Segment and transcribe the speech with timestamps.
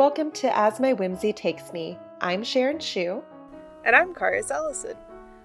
[0.00, 1.98] Welcome to As My Whimsy Takes Me.
[2.22, 3.22] I'm Sharon Shu.
[3.84, 4.96] And I'm Karis Ellison.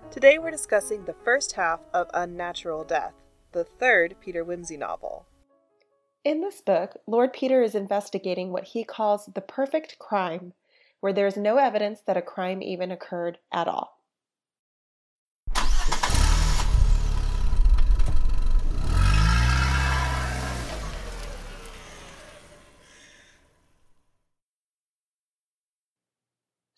[0.09, 3.11] Today we're discussing the first half of Unnatural Death,
[3.51, 5.25] the third Peter Wimsey novel.
[6.23, 10.53] In this book, Lord Peter is investigating what he calls the perfect crime,
[11.01, 13.94] where there is no evidence that a crime even occurred at all.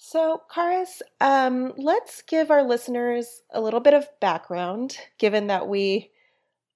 [0.09, 6.11] So, Karis, um, let's give our listeners a little bit of background, given that we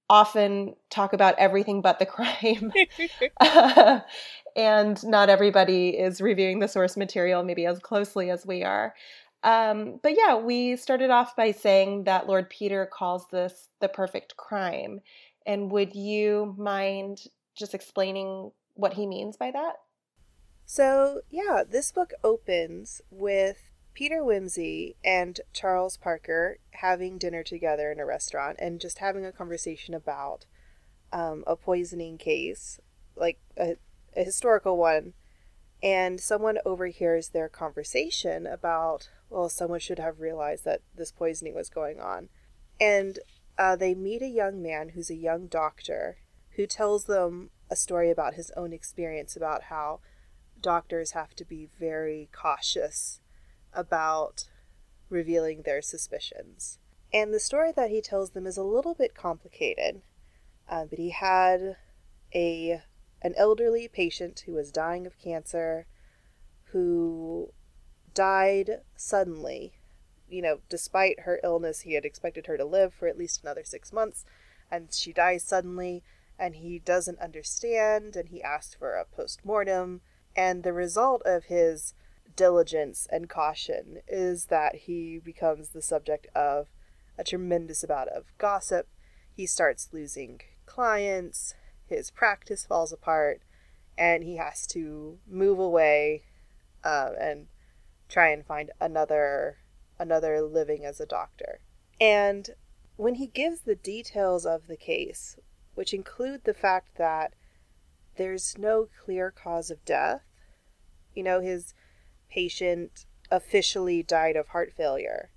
[0.09, 2.73] often talk about everything but the crime.
[4.57, 8.93] and not everybody is reviewing the source material maybe as closely as we are.
[9.43, 14.35] Um, but yeah, we started off by saying that Lord Peter calls this the perfect
[14.35, 14.99] crime.
[15.45, 17.21] And would you mind
[17.55, 19.75] just explaining what he means by that?
[20.73, 27.99] So, yeah, this book opens with Peter Wimsey and Charles Parker having dinner together in
[27.99, 30.45] a restaurant and just having a conversation about
[31.11, 32.79] um, a poisoning case,
[33.17, 33.75] like a,
[34.15, 35.11] a historical one.
[35.83, 41.69] And someone overhears their conversation about, well, someone should have realized that this poisoning was
[41.69, 42.29] going on.
[42.79, 43.19] And
[43.57, 46.19] uh, they meet a young man who's a young doctor
[46.51, 49.99] who tells them a story about his own experience about how
[50.61, 53.19] doctors have to be very cautious
[53.73, 54.49] about
[55.09, 56.79] revealing their suspicions.
[57.13, 60.01] And the story that he tells them is a little bit complicated,
[60.69, 61.77] uh, but he had
[62.33, 62.81] a
[63.23, 65.85] an elderly patient who was dying of cancer,
[66.71, 67.53] who
[68.13, 69.73] died suddenly.
[70.27, 73.63] You know, despite her illness, he had expected her to live for at least another
[73.63, 74.25] six months,
[74.71, 76.03] and she dies suddenly,
[76.39, 80.01] and he doesn't understand, and he asked for a post mortem
[80.35, 81.93] and the result of his
[82.35, 86.67] diligence and caution is that he becomes the subject of
[87.17, 88.87] a tremendous amount of gossip.
[89.35, 91.53] He starts losing clients,
[91.85, 93.41] his practice falls apart,
[93.97, 96.23] and he has to move away
[96.83, 97.47] uh, and
[98.07, 99.57] try and find another
[99.99, 101.59] another living as a doctor.
[101.99, 102.49] And
[102.97, 105.37] when he gives the details of the case,
[105.75, 107.33] which include the fact that
[108.17, 110.21] there's no clear cause of death.
[111.13, 111.73] You know, his
[112.29, 115.31] patient officially died of heart failure,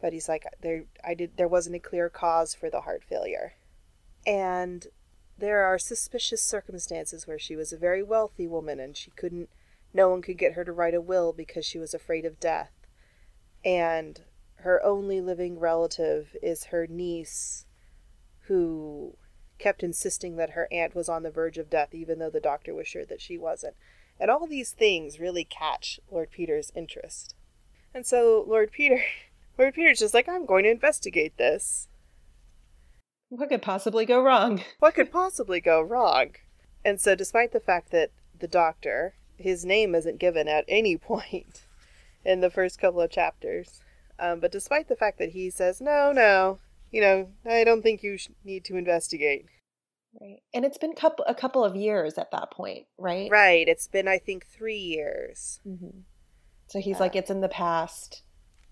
[0.00, 3.54] but he's like there I did there wasn't a clear cause for the heart failure.
[4.26, 4.86] And
[5.36, 9.48] there are suspicious circumstances where she was a very wealthy woman and she couldn't
[9.94, 12.72] no one could get her to write a will because she was afraid of death.
[13.64, 14.20] And
[14.56, 17.66] her only living relative is her niece
[18.42, 19.16] who
[19.58, 22.74] kept insisting that her aunt was on the verge of death, even though the doctor
[22.74, 23.74] was sure that she wasn't.
[24.20, 27.34] And all these things really catch Lord Peter's interest.
[27.94, 29.02] And so Lord Peter,
[29.58, 31.88] Lord Peter's just like, I'm going to investigate this.
[33.28, 34.62] What could possibly go wrong?
[34.78, 36.30] What could possibly go wrong?
[36.84, 41.66] And so, despite the fact that the doctor, his name isn't given at any point
[42.24, 43.82] in the first couple of chapters,
[44.18, 46.58] um, but despite the fact that he says, no, no,
[46.90, 49.46] you know, I don't think you need to investigate.
[50.20, 50.40] Right.
[50.54, 53.30] And it's been couple, a couple of years at that point, right?
[53.30, 53.68] Right.
[53.68, 55.60] It's been, I think, three years.
[55.66, 56.00] Mm-hmm.
[56.66, 58.22] So he's uh, like, it's in the past.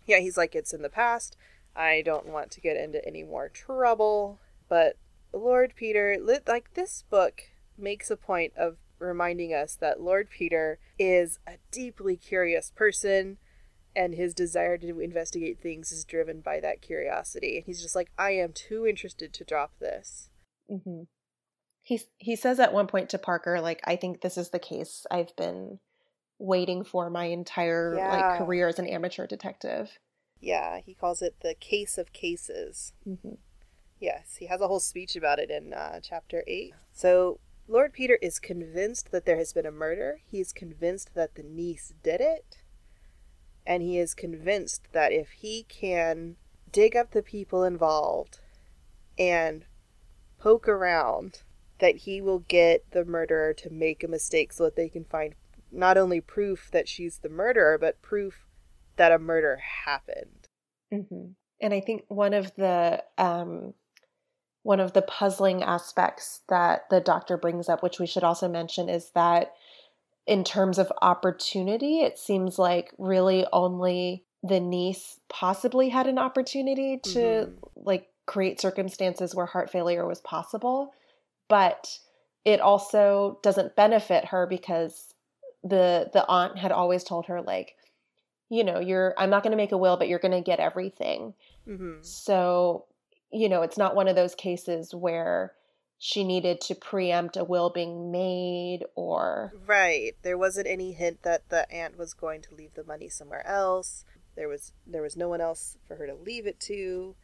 [0.06, 1.36] Yeah, he's like, it's in the past.
[1.74, 4.40] I don't want to get into any more trouble.
[4.68, 4.96] But
[5.32, 6.16] Lord Peter,
[6.46, 7.42] like, this book
[7.78, 13.36] makes a point of reminding us that Lord Peter is a deeply curious person
[13.96, 17.56] and his desire to investigate things is driven by that curiosity.
[17.56, 20.28] And he's just like, I am too interested to drop this.
[20.70, 21.04] Mm-hmm.
[21.82, 25.06] He he says at one point to Parker, like, I think this is the case
[25.10, 25.78] I've been
[26.38, 28.10] waiting for my entire yeah.
[28.10, 29.98] like career as an amateur detective.
[30.40, 32.92] Yeah, he calls it the case of cases.
[33.08, 33.36] Mm-hmm.
[33.98, 36.74] Yes, he has a whole speech about it in uh, chapter eight.
[36.92, 40.20] So Lord Peter is convinced that there has been a murder.
[40.30, 42.58] He's convinced that the niece did it
[43.66, 46.36] and he is convinced that if he can
[46.70, 48.38] dig up the people involved
[49.18, 49.64] and
[50.38, 51.42] poke around,
[51.78, 55.34] that he will get the murderer to make a mistake so that they can find
[55.72, 58.46] not only proof that she's the murderer, but proof
[58.96, 60.48] that a murder happened.
[60.92, 61.32] Mm-hmm.
[61.60, 63.74] And I think one of the um,
[64.62, 68.88] one of the puzzling aspects that the doctor brings up, which we should also mention,
[68.88, 69.52] is that
[70.26, 76.98] in terms of opportunity, it seems like really only the niece possibly had an opportunity
[76.98, 77.52] to mm-hmm.
[77.74, 80.92] like create circumstances where heart failure was possible,
[81.48, 81.98] but
[82.44, 85.14] it also doesn't benefit her because
[85.62, 87.74] the the aunt had always told her like
[88.48, 90.60] you know you're i'm not going to make a will but you're going to get
[90.60, 91.34] everything
[91.68, 92.00] Mm-hmm.
[92.02, 92.84] so
[93.32, 95.52] you know it's not one of those cases where
[95.98, 100.12] she needed to preempt a will being made or Right.
[100.22, 104.04] There wasn't any hint that the aunt was going to leave the money somewhere else.
[104.34, 107.14] There was there was no one else for her to leave it to.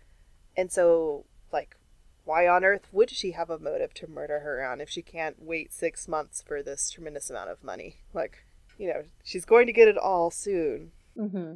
[0.57, 1.77] And so like
[2.25, 5.43] why on earth would she have a motive to murder her aunt if she can't
[5.43, 7.97] wait 6 months for this tremendous amount of money?
[8.15, 8.45] Like,
[8.79, 10.93] you know, she's going to get it all soon.
[11.17, 11.55] hmm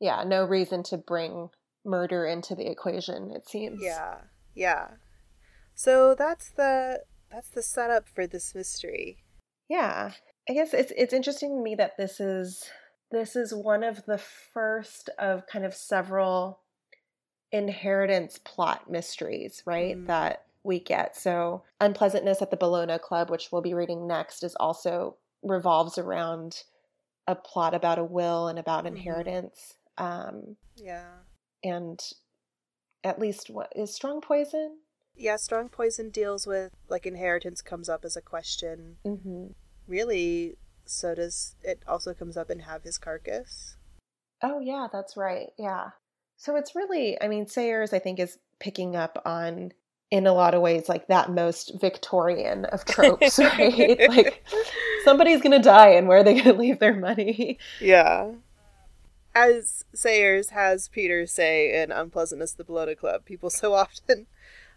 [0.00, 1.50] yeah no reason to bring
[1.84, 4.18] murder into the equation it seems Yeah.
[4.54, 4.88] Yeah.
[5.74, 9.18] So that's the that's the setup for this mystery.
[9.68, 10.12] Yeah.
[10.48, 12.70] I guess it's it's interesting to me that this is
[13.10, 16.60] this is one of the first of kind of several
[17.52, 19.96] inheritance plot mysteries, right?
[19.96, 20.06] Mm.
[20.06, 21.16] That we get.
[21.16, 26.62] So Unpleasantness at the Bellona Club, which we'll be reading next, is also revolves around
[27.26, 28.88] a plot about a will and about Mhm.
[28.88, 29.74] inheritance.
[29.98, 31.18] Um Yeah.
[31.62, 32.00] and
[33.02, 34.78] at least what is strong poison?
[35.16, 38.96] Yeah, strong poison deals with like inheritance comes up as a question.
[39.06, 39.48] Mm-hmm.
[39.86, 43.76] Really, so does it also comes up and Have His Carcass.
[44.42, 45.50] Oh yeah, that's right.
[45.58, 45.90] Yeah.
[46.36, 49.72] So it's really, I mean, Sayers, I think, is picking up on,
[50.10, 53.98] in a lot of ways, like that most Victorian of tropes, right?
[54.08, 54.44] like
[55.04, 57.58] somebody's gonna die, and where are they gonna leave their money?
[57.80, 58.32] Yeah.
[59.34, 64.26] As Sayers has Peter say in Unpleasantness the Bellona Club, people so often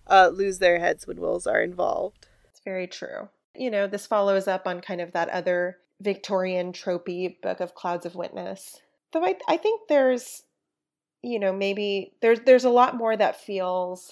[0.09, 2.27] uh, lose their heads when wills are involved.
[2.49, 3.29] It's very true.
[3.55, 8.05] You know, this follows up on kind of that other Victorian tropey book of Clouds
[8.05, 8.79] of Witness.
[9.11, 10.43] Though I, I think there's,
[11.21, 14.11] you know, maybe there's there's a lot more that feels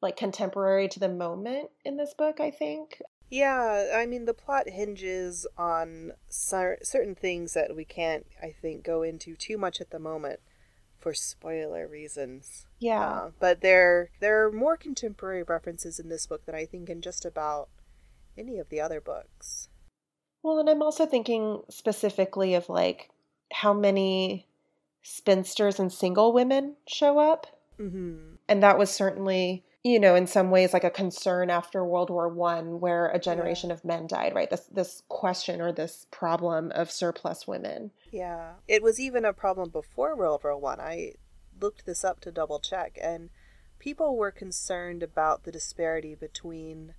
[0.00, 2.40] like contemporary to the moment in this book.
[2.40, 3.00] I think.
[3.30, 8.84] Yeah, I mean, the plot hinges on cer- certain things that we can't, I think,
[8.84, 10.40] go into too much at the moment
[11.02, 12.66] for spoiler reasons.
[12.78, 13.10] Yeah.
[13.10, 17.02] Uh, but there there are more contemporary references in this book than I think in
[17.02, 17.68] just about
[18.38, 19.68] any of the other books.
[20.42, 23.10] Well, and I'm also thinking specifically of like
[23.52, 24.46] how many
[25.02, 27.46] spinsters and single women show up.
[27.78, 28.34] Mm-hmm.
[28.48, 32.28] And that was certainly, you know, in some ways like a concern after World War
[32.28, 34.50] One, where a generation of men died, right?
[34.50, 37.90] This this question or this problem of surplus women.
[38.10, 40.80] Yeah, it was even a problem before World War One.
[40.80, 41.14] I.
[41.60, 43.30] looked this up to double check, and
[43.78, 46.94] people were concerned about the disparity between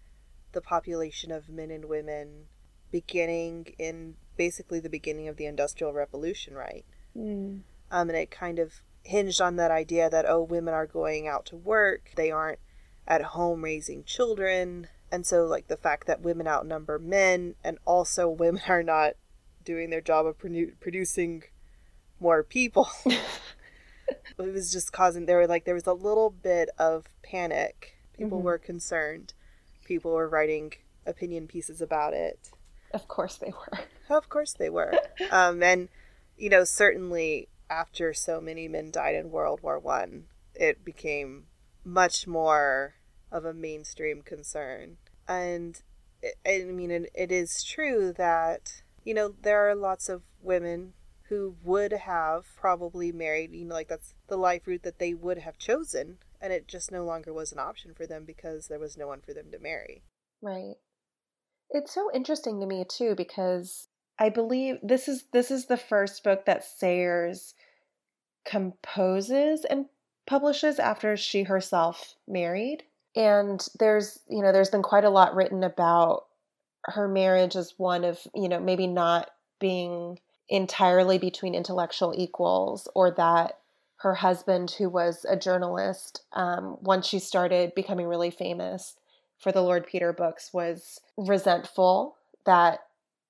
[0.54, 2.46] the population of men and women
[2.92, 6.86] beginning in basically the beginning of the Industrial Revolution, right?
[7.18, 7.62] Mm.
[7.92, 8.72] Um, and it kind of
[9.04, 12.60] hinged on that idea that, oh, women are going out to work, they aren't
[13.08, 14.88] at home raising children.
[15.12, 19.14] And so, like, the fact that women outnumber men and also women are not
[19.64, 21.44] doing their job of produ- producing
[22.20, 22.90] more people.
[23.06, 23.20] it
[24.38, 27.98] was just causing, there were like, there was a little bit of panic.
[28.18, 28.44] People Mhm.
[28.44, 29.34] were concerned.
[29.86, 30.74] People were writing
[31.06, 32.50] opinion pieces about it.
[32.94, 33.80] Of course they were.
[34.16, 34.94] Of course they were.
[35.32, 35.90] um, and
[36.38, 40.26] you know, certainly after so many men died in World War One,
[40.56, 41.46] it became
[41.84, 42.96] much more
[43.34, 44.98] of a mainstream concern.
[45.28, 45.82] And
[46.22, 50.94] it, I mean, it, it is true that you know there are lots of women
[51.28, 53.54] who would have probably married.
[53.54, 56.92] You know, like that's the life route that they would have chosen, and it just
[56.92, 59.60] no longer was an option for them because there was no one for them to
[59.60, 60.04] marry.
[60.42, 60.76] Right.
[61.72, 63.88] It's so interesting to me too because
[64.20, 67.56] I believe this is this is the first book that Sayers
[68.46, 69.88] composes and
[70.26, 72.84] publishes after she herself married.
[73.16, 76.26] And there's, you know, there's been quite a lot written about
[76.86, 79.30] her marriage as one of, you know, maybe not
[79.60, 83.60] being entirely between intellectual equals or that
[83.98, 88.96] her husband, who was a journalist, um, once she started becoming really famous
[89.38, 92.80] for the Lord Peter books, was resentful that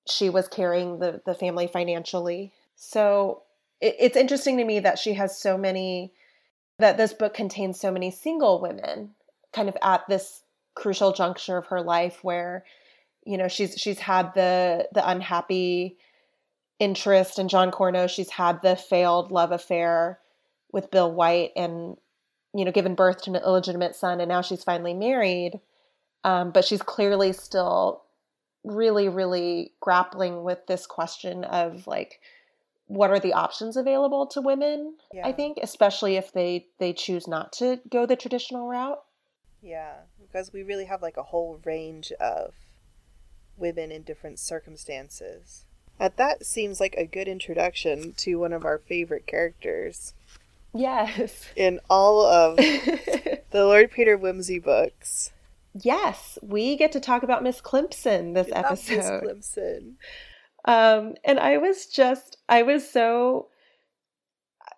[0.08, 2.52] she was carrying the, the family financially.
[2.76, 3.44] So
[3.80, 6.12] it, it's interesting to me that she has so many,
[6.80, 9.12] that this book contains so many single women
[9.54, 10.42] kind of at this
[10.76, 12.66] crucial juncture of her life where
[13.26, 15.98] you know she's she's had the the unhappy
[16.80, 20.20] interest in John Cournos she's had the failed love affair
[20.72, 21.96] with Bill White and
[22.54, 25.60] you know given birth to an illegitimate son and now she's finally married.
[26.26, 28.04] Um, but she's clearly still
[28.64, 32.20] really really grappling with this question of like
[32.88, 35.28] what are the options available to women Yeah.
[35.28, 39.00] i think especially if they they choose not to go the traditional route
[39.64, 42.54] Yeah, because we really have like a whole range of
[43.58, 45.64] women in different circumstances.
[46.00, 50.14] That that seems like a good introduction to one of our favorite characters
[50.74, 51.48] Yes.
[51.56, 55.32] in all of the Lord Peter Wimsey books.
[55.74, 59.22] yes, we get to talk about Miss Climpson this Not Miss episode.
[59.24, 59.98] Climpson.
[60.66, 63.50] Um, and I was just, I was so,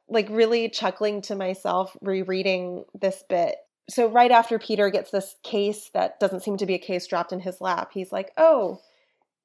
[0.10, 3.56] like, really chuckling to myself rereading this bit.
[3.90, 7.32] So, right after Peter gets this case that doesn't seem to be a case dropped
[7.32, 8.82] in his lap, he's like, Oh,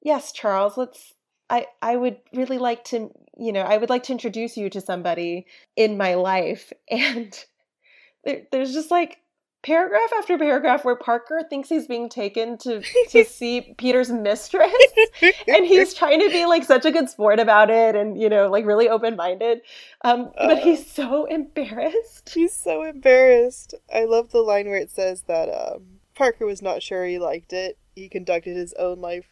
[0.01, 1.13] yes, Charles, let's,
[1.49, 4.81] I, I would really like to, you know, I would like to introduce you to
[4.81, 5.45] somebody
[5.75, 6.73] in my life.
[6.91, 7.37] And
[8.23, 9.17] there, there's just like,
[9.63, 14.73] paragraph after paragraph where Parker thinks he's being taken to to see Peter's mistress
[15.47, 18.49] and he's trying to be like such a good sport about it and you know
[18.49, 19.61] like really open-minded
[20.03, 20.61] um but Uh.
[20.61, 23.73] he's so embarrassed He's so embarrassed.
[23.93, 27.53] I love the line where it says that um, Parker was not sure he liked
[27.53, 27.77] it.
[27.95, 29.27] He conducted his own life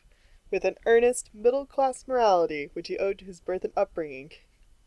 [0.51, 4.31] with an earnest middle class morality, which he owed to his birth and upbringing.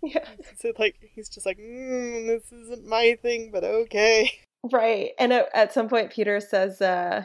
[0.02, 0.24] yeah
[0.60, 4.30] So like he's just like, mm, this isn't my thing, but okay.
[4.70, 7.24] Right and at, some point Peter says uh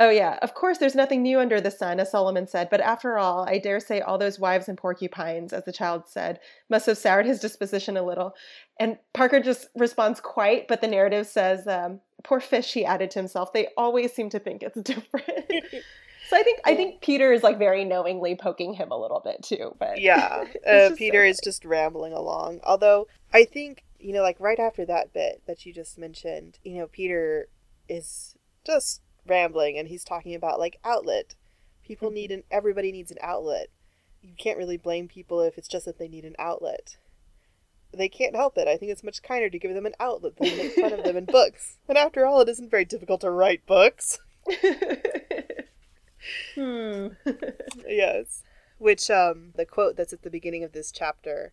[0.00, 3.16] Oh yeah, of course there's nothing new under the sun, as Solomon said, but after
[3.16, 6.98] all, I dare say all those wives and porcupines, as the child said, must have
[6.98, 8.34] soured his disposition a little.
[8.80, 13.20] And Parker just responds quite, but the narrative says, um, poor fish, he added to
[13.20, 15.28] himself, they always seem to think it's different.
[16.34, 19.42] so I think I think Peter is like very knowingly poking him a little bit
[19.42, 19.74] too.
[19.78, 22.60] But yeah, uh, Peter so is just rambling along.
[22.64, 26.74] Although I think you know, like right after that bit that you just mentioned, you
[26.78, 27.48] know, Peter
[27.88, 28.34] is
[28.66, 31.34] just rambling and he's talking about like outlet.
[31.82, 32.14] People Mhm.
[32.14, 33.68] need an everybody needs an outlet.
[34.20, 36.96] You can't really blame people if it's just that they need an outlet.
[37.92, 38.66] They can't help it.
[38.66, 41.04] I think it's much kinder to give them an outlet than to make fun of
[41.04, 41.76] them in books.
[41.88, 44.18] And after all, it isn't very difficult to write books.
[46.54, 47.08] hmm.
[47.86, 48.42] yes.
[48.78, 51.52] Which um the quote that's at the beginning of this chapter,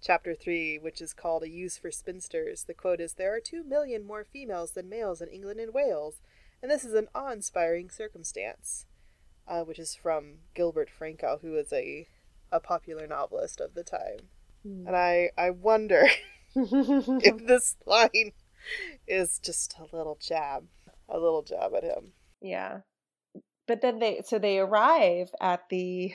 [0.00, 2.64] chapter 3, which is called A Use for Spinsters.
[2.64, 6.20] The quote is there are 2 million more females than males in England and Wales,
[6.62, 8.86] and this is an awe-inspiring circumstance.
[9.48, 12.06] Uh, which is from Gilbert Frankau, who was a
[12.52, 14.28] a popular novelist of the time.
[14.86, 16.06] And I I wonder
[16.54, 18.32] if this line
[19.08, 20.68] is just a little jab,
[21.08, 22.12] a little jab at him.
[22.40, 22.80] Yeah.
[23.72, 26.12] But then they so they arrive at the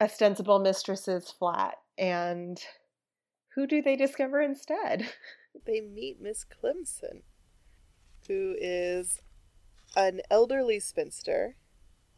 [0.00, 2.58] ostensible mistress's flat and
[3.54, 5.06] who do they discover instead?
[5.66, 7.24] they meet Miss Climpson,
[8.26, 9.20] who is
[9.96, 11.56] an elderly spinster,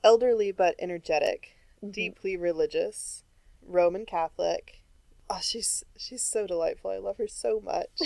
[0.04, 1.90] elderly but energetic, Mm-hmm.
[1.90, 3.24] deeply religious,
[3.66, 4.84] Roman Catholic.
[5.28, 6.92] Oh, she's she's so delightful.
[6.92, 7.98] I love her so much.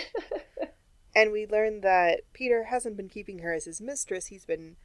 [1.14, 4.28] and we learn that Peter hasn't been keeping her as his mistress.
[4.28, 4.76] He's been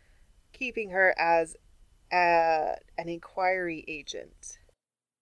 [0.51, 1.55] keeping her as
[2.11, 4.57] a, an inquiry agent.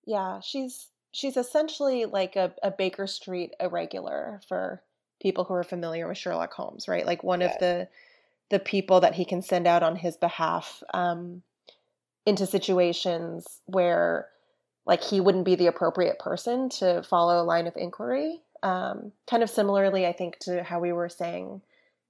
[0.05, 4.81] Yeah, she's she's essentially like a, a Baker Street irregular for
[5.21, 7.05] people who are familiar with Sherlock Holmes, right?
[7.05, 7.55] Like one Yes.
[7.55, 7.87] of the
[8.49, 11.41] the people that he can send out on his behalf um,
[12.25, 14.29] into situations where
[14.85, 18.39] like he wouldn't be the appropriate person to follow a line of inquiry.
[18.63, 21.61] Um, kind of similarly, I think, to how we were saying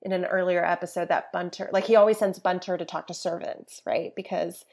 [0.02, 3.82] in an earlier episode that Bunter, like he always sends Bunter to talk to servants,
[3.86, 4.14] right?
[4.16, 4.66] Because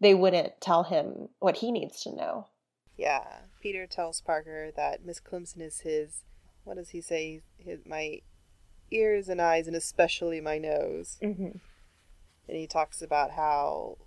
[0.00, 2.46] they wouldn't tell him what he needs to know.
[2.96, 3.24] Yeah,
[3.60, 6.24] Peter tells Parker that Miss Climpson is his.
[6.64, 7.42] What does he say?
[7.58, 8.20] His my
[8.90, 11.18] ears and eyes, and especially my nose.
[11.22, 11.58] Mm-hmm.
[12.48, 13.98] And he talks about how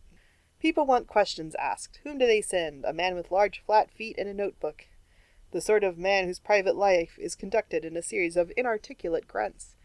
[0.60, 2.00] people want questions asked.
[2.03, 2.86] Whom do they send?
[2.86, 4.86] A man with large flat feet and a notebook.
[5.51, 9.75] The sort of man whose private life is conducted in a series of inarticulate grunts.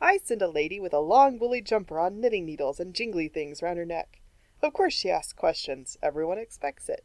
[0.00, 3.62] I send a lady with a long woolly jumper on knitting needles and jingly things
[3.62, 4.20] round her neck.
[4.62, 5.96] Of course she asks questions.
[6.02, 7.04] Everyone expects it.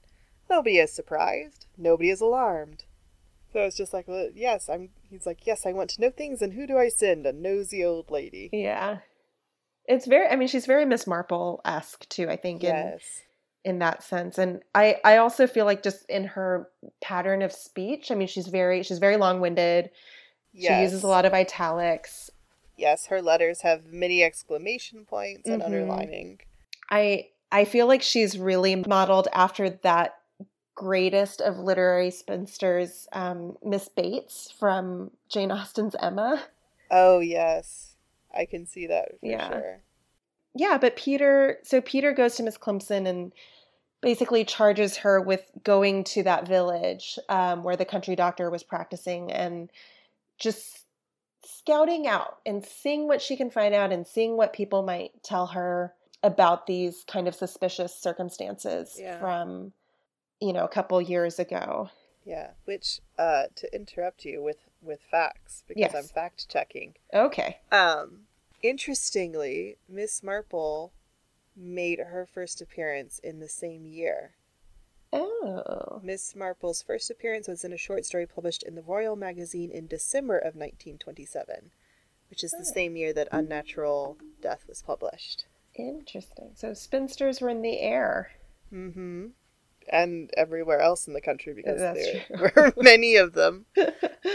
[0.50, 1.65] Nobody is surprised.
[1.77, 2.83] Nobody is alarmed.
[3.53, 4.89] So it's just like, well, yes, I'm.
[5.09, 7.25] He's like, yes, I want to know things, and who do I send?
[7.25, 8.50] A nosy old lady.
[8.51, 9.00] Yeah.
[9.86, 13.21] It's very I mean she's very Miss Marple esque too, I think, in Yes.
[13.63, 14.38] in that sense.
[14.38, 16.67] And I I also feel like just in her
[17.01, 19.89] pattern of speech, I mean she's very she's very long winded.
[20.51, 20.77] Yes.
[20.77, 22.29] She uses a lot of italics.
[22.77, 25.65] Yes, her letters have many exclamation points and Mhm.
[25.65, 26.39] underlining.
[26.89, 30.19] I I feel like she's really modeled after that
[30.75, 36.43] greatest of literary spinsters, um, Miss Bates from Jane Austen's Emma.
[36.91, 37.96] Oh yes,
[38.34, 39.48] I can see that for Yeah.
[39.48, 39.81] sure.
[40.53, 43.34] Yeah, but Peter, so Peter goes to Miss Climpson and
[44.01, 49.31] basically charges her with going to that village um, where the country doctor was practicing
[49.31, 49.72] and
[50.38, 50.87] just
[51.48, 55.48] scouting out and seeing what she can find out and seeing what people might tell
[55.48, 59.20] her about these kind of suspicious circumstances Yeah.
[59.20, 59.72] from
[60.39, 61.89] you know, a couple years ago.
[62.25, 65.96] Yeah, which uh to interrupt you with with facts because Yes.
[65.96, 66.94] I'm fact checking.
[67.13, 67.58] Okay.
[67.72, 68.27] Um
[68.62, 70.92] interestingly, Miss Marple
[71.56, 74.34] made her first appearance in the same year.
[75.14, 76.00] Oh.
[76.04, 79.88] Miss Marple's first appearance was in a short story published in the Royal Magazine in
[79.88, 81.72] December of 1927,
[82.30, 82.74] which is the Oh.
[82.74, 85.46] same year that Unnatural Death was published.
[85.76, 86.52] Interesting.
[86.56, 88.32] So spinsters were in the air.
[88.74, 89.28] Mm-hmm.
[89.90, 93.66] And everywhere else in the country because That's there were many of them.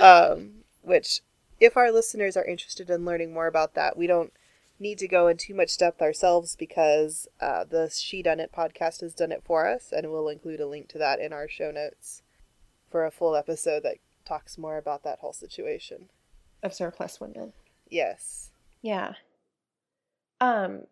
[0.00, 1.20] Um, which,
[1.60, 4.32] if our listeners are interested in learning more about that, we don't
[4.78, 9.30] need to go in too much depth ourselves because uh, the Shedunnit podcast has done
[9.32, 12.22] it for us, and we'll include a link to that in our show notes
[12.90, 16.08] for a full episode that talks more about that whole situation.
[16.62, 17.52] of surplus women.
[17.90, 18.50] Yes.
[18.82, 19.14] Yeah.
[20.40, 20.82] Um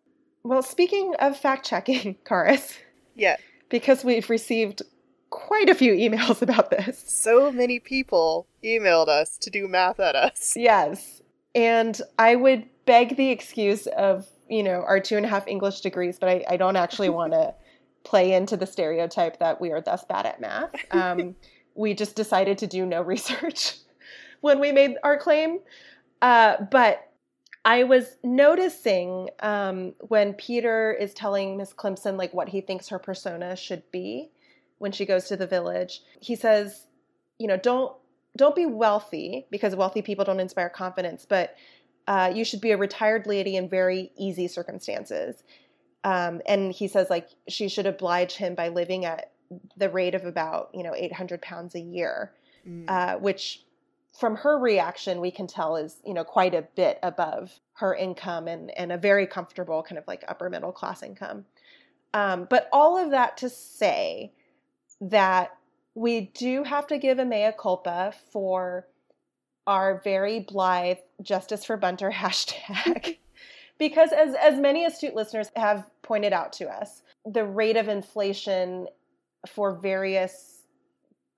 [0.43, 2.77] well speaking of fact checking, Karis,
[3.15, 3.37] Yeah.
[3.69, 4.81] because we've received
[5.29, 7.03] quite a few emails about this.
[7.07, 10.53] So many people emailed us to do math at us.
[10.55, 11.21] Yes.
[11.53, 15.81] And I would beg the excuse of, you know, our two and a half English
[15.81, 17.53] degrees, but I, I don't actually want to
[18.03, 20.73] play into the stereotype that we are thus bad at math.
[20.91, 21.35] Um,
[21.75, 23.77] we just decided to do no research
[24.41, 25.59] when we made our claim.
[26.21, 27.07] Uh, but
[27.63, 32.99] I was noticing um, when Peter is telling Miss Climpson like what he thinks her
[32.99, 34.31] persona should be
[34.79, 36.01] when she goes to the village.
[36.19, 36.87] He says,
[37.37, 37.93] you know, don't
[38.37, 41.55] don't be wealthy because wealthy people don't inspire confidence, but
[42.11, 45.43] uh, you should be a retired lady in very easy circumstances.
[46.03, 49.31] Um, and he says like she should oblige him by living at
[49.77, 52.33] the rate of about you know 800 pounds a year,
[52.67, 52.85] Mm.
[52.87, 53.63] uh, which
[54.19, 58.47] from her reaction we can tell is you know quite a bit above her income
[58.47, 61.45] and and a very comfortable kind of like upper middle class income.
[62.13, 64.33] Um, but all of that to say
[64.99, 65.57] that
[65.95, 68.85] we do have to give a mea culpa for
[69.67, 73.17] our very blithe justice for bunter hashtag.
[73.77, 78.87] Because as as many astute listeners have pointed out to us the rate of inflation
[79.47, 80.63] for various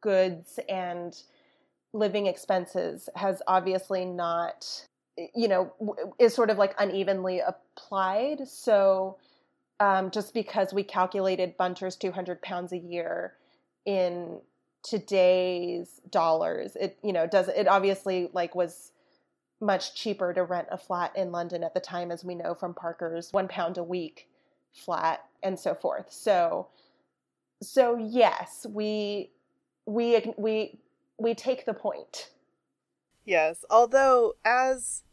[0.02, 1.22] goods and
[1.94, 4.86] living expenses has obviously not
[5.36, 5.72] you know
[6.20, 8.48] is sort of like unevenly applied.
[8.48, 9.18] So
[9.80, 13.34] um, just because we calculated bunter's 200 pounds a year
[13.86, 14.40] in
[14.84, 16.76] today's dollars.
[16.80, 18.92] It you know does it obviously like was
[19.60, 22.74] much cheaper to rent a flat in london at the time as we know from
[22.74, 24.28] parker's one pound a week
[24.74, 26.12] flat and so forth.
[26.12, 26.68] So
[27.62, 29.32] so yes we
[29.86, 30.80] we we
[31.18, 32.30] we take the point.
[33.26, 35.04] Yes, although as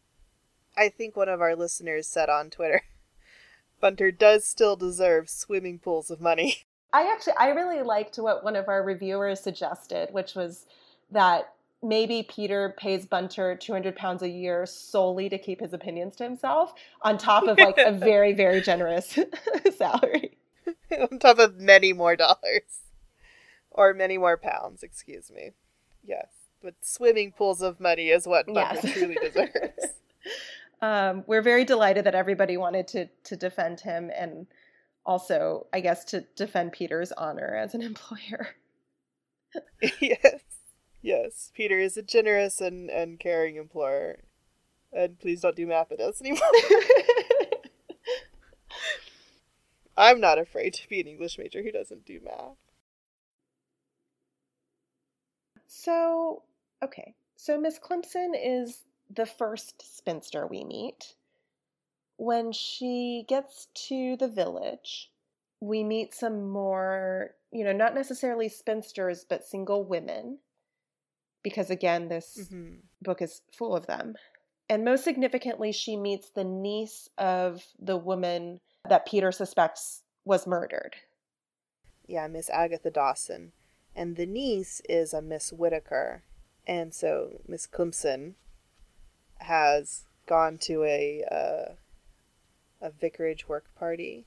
[0.77, 2.83] I think one of our listeners said on Twitter,
[3.81, 6.65] Bunter does still deserve swimming pools of money.
[6.93, 10.67] I actually I really liked what one of our reviewers suggested, which was
[11.11, 16.25] that maybe Peter pays Bunter 200 pounds a year solely to keep his opinions to
[16.25, 19.19] himself, on top of like a very very generous
[19.77, 20.37] salary.
[20.91, 22.81] on top of many more dollars.
[23.73, 25.53] Or many more pounds, excuse me.
[26.05, 26.27] Yes.
[26.61, 28.93] But swimming pools of money is what Bunter Yes.
[28.93, 29.53] truly deserves.
[30.83, 34.47] Um, we're very delighted that everybody wanted to to defend him and
[35.11, 38.51] also, I guess, to defend Peter's honor as an employer.
[40.01, 40.41] yes.
[41.03, 41.51] Yes.
[41.53, 44.21] Peter is a generous and, and caring employer.
[44.93, 46.41] And please don't do math at us anymore.
[49.97, 52.57] I'm not afraid to be an English major who doesn't do math.
[55.67, 56.45] So,
[56.85, 57.15] okay.
[57.35, 61.17] So Miss Climpson is the first spinster we meet.
[62.21, 65.11] When she gets to the village,
[65.59, 70.37] we meet some more, you know, not necessarily spinsters, but single women.
[71.43, 72.75] Because again, this Mm-hmm.
[73.01, 74.17] book is full of them.
[74.69, 80.97] And most significantly, she meets the niece of the woman that Peter suspects was murdered.
[82.07, 83.53] Yeah, Miss Agatha Dawson.
[83.97, 86.23] And the niece is a Miss Whitaker.
[86.67, 88.35] And so Miss Climpson
[89.39, 91.73] has gone to a uh,
[92.81, 94.27] a vicarage work party.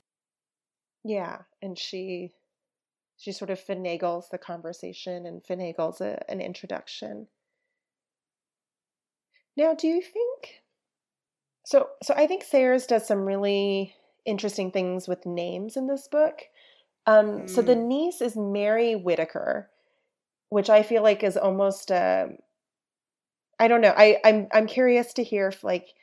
[1.04, 2.32] Yeah, and she
[3.16, 7.28] she sort of finagles the conversation and finagles a, an introduction.
[9.56, 10.62] Now, do you think
[11.64, 11.88] so?
[12.02, 16.42] So I think Sayers does some really interesting things with names in this book.
[17.06, 17.86] Um, So the Mm.
[17.88, 19.70] niece is Mary Whitaker,
[20.48, 22.36] which I feel like is almost a
[23.58, 23.94] I don't know.
[23.96, 25.94] I I'm I'm curious to hear if like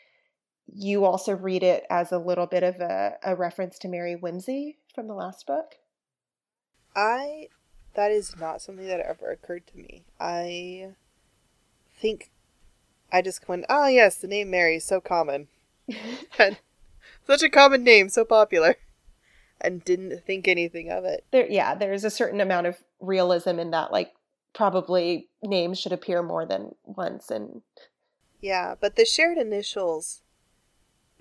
[0.74, 4.78] you also read it as a little bit of a, a reference to Mary Wimsey
[4.94, 5.76] from the last book.
[6.96, 7.48] I
[7.94, 10.06] that is not something that ever occurred to me.
[10.20, 10.92] I
[11.98, 12.32] think
[13.12, 15.48] I just went, oh ah, yes, the name Mary is so common.
[16.40, 16.58] and
[17.26, 18.78] such a common name, so popular.
[19.60, 21.26] And didn't think anything of it.
[21.32, 24.14] There yeah, there's a certain amount of realism in that, like
[24.54, 27.62] probably names should appear more than once and
[28.40, 30.24] Yeah, but the shared initials,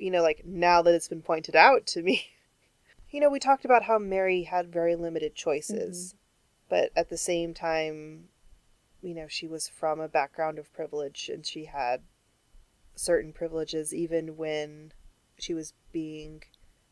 [0.01, 2.25] you know, like now that it's been pointed out to me,
[3.11, 6.17] you know, we talked about how Mary had very limited choices, mm-hmm.
[6.69, 8.29] but at the same time,
[9.03, 12.03] you know, she was from a background of privilege and she had
[12.95, 14.93] certain privileges even when
[15.39, 16.43] she was being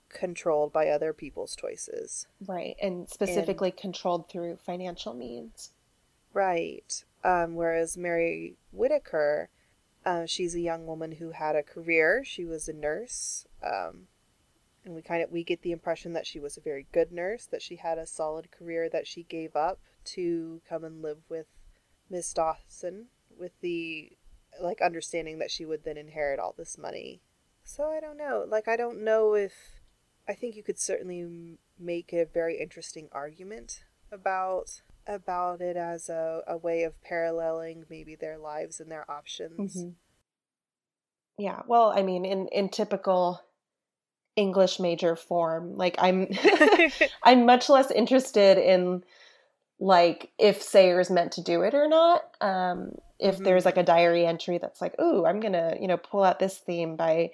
[0.09, 2.27] controlled by other people's choices.
[2.47, 5.73] Right, and specifically and, controlled through financial means.
[6.33, 7.05] Right.
[7.25, 9.49] Um, whereas Mary Whitaker,
[10.05, 12.23] uh, she's a young woman who had a career.
[12.25, 14.09] She was a nurse, um,
[14.85, 17.47] and we kind of we get the impression that she was a very good nurse.
[17.47, 21.47] That she had a solid career that she gave up to come and live with
[22.09, 23.07] Miss Dawson,
[23.39, 24.13] with the
[24.61, 27.21] like understanding that she would then inherit all this money.
[27.65, 28.45] So I don't know.
[28.49, 29.53] Like I don't know if
[30.29, 36.43] I think you could certainly make a very interesting argument about about it as a,
[36.47, 39.77] a way of paralleling maybe their lives and their options.
[39.77, 39.91] Mm-hmm.
[41.39, 43.41] Yeah, well, I mean, in in typical
[44.37, 46.29] English major form, like I'm
[47.23, 49.03] I'm much less interested in
[49.81, 52.23] like if Sayers meant to do it or not.
[52.41, 53.45] Um, if mm-hmm.
[53.45, 56.59] there's like a diary entry that's like, "Ooh, I'm gonna you know pull out this
[56.59, 57.31] theme by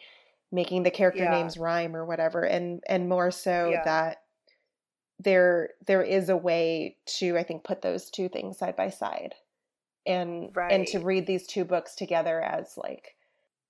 [0.53, 1.31] making the character yeah.
[1.31, 3.85] names rhyme or whatever," and and more so yeah.
[3.85, 4.24] that
[5.19, 9.35] there there is a way to I think put those two things side by side,
[10.07, 10.73] and right.
[10.73, 13.17] and to read these two books together as like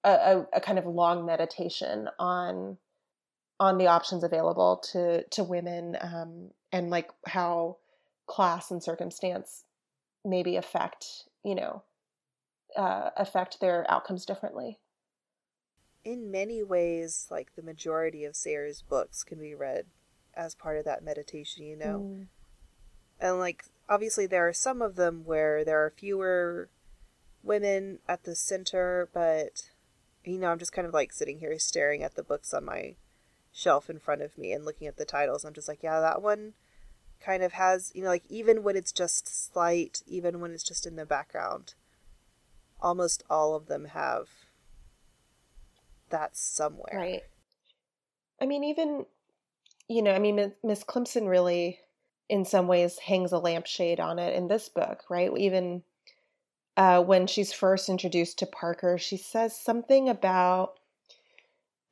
[0.04, 2.78] a, a, a kind of long meditation on
[3.60, 7.76] on the options available to to women um, and like how
[8.26, 9.64] class and circumstance
[10.24, 11.82] maybe affect you know
[12.76, 14.78] uh, affect their outcomes differently
[16.04, 19.86] in many ways like the majority of sayers books can be read
[20.36, 22.26] as part of that meditation you know mm.
[23.20, 26.68] and like obviously there are some of them where there are fewer
[27.42, 29.70] women at the center but
[30.24, 32.94] you know i'm just kind of like sitting here staring at the books on my
[33.52, 36.22] shelf in front of me and looking at the titles i'm just like yeah that
[36.22, 36.54] one
[37.24, 40.86] kind of has, you know, like even when it's just slight, even when it's just
[40.86, 41.74] in the background,
[42.80, 44.28] almost all of them have
[46.10, 46.92] that somewhere.
[46.94, 47.22] Right.
[48.40, 49.06] I mean, even,
[49.88, 51.80] you know, I mean, Miss Climpson really,
[52.28, 55.30] in some ways, hangs a lampshade on it in this book, right?
[55.36, 55.82] Even
[56.76, 60.78] uh, when she's first introduced to Parker, she says something about,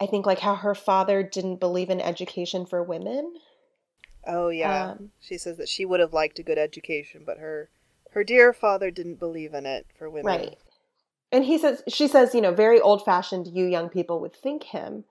[0.01, 3.35] I think, like how her father didn't believe in education for women
[4.27, 4.93] Oh yeah.
[4.93, 7.71] Um, she says that she would have liked a good education, but her
[8.13, 10.27] her dear father didn't believe in it for women.
[10.27, 10.59] Right.
[11.31, 14.65] And he says she says, you know, very old fashioned you young people would think
[14.65, 15.05] him.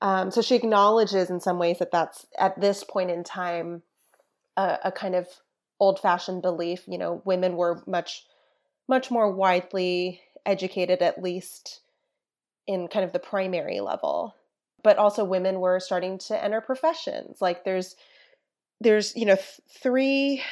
[0.00, 3.82] Um, so she acknowledges in some ways that that's at this point in time
[4.56, 5.26] a, a kind of
[5.80, 6.84] old fashioned belief.
[6.86, 8.24] You know, women were much
[8.88, 11.80] much more widely educated, at least
[12.66, 14.34] in kind of the primary level.
[14.84, 17.38] But also, women were starting to enter professions.
[17.40, 17.96] Like there's
[18.80, 20.42] there's you know th- three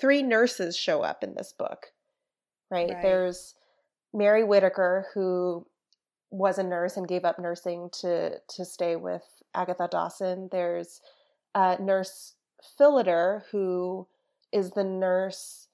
[0.00, 1.86] three nurses show up in this book
[2.70, 2.90] right?
[2.90, 3.02] right?
[3.02, 3.54] there's
[4.12, 5.66] mary whitaker who
[6.36, 9.22] was a nurse and gave up nursing to to stay with
[9.54, 11.00] agatha dawson there's
[11.54, 12.34] uh, nurse
[12.78, 14.06] philliter who
[14.52, 15.68] is the nurse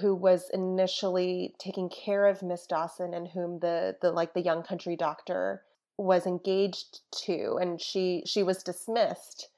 [0.00, 4.62] who was initially taking care of miss dawson and whom the the like the young
[4.62, 5.62] country doctor
[5.96, 9.48] was engaged to and she she was dismissed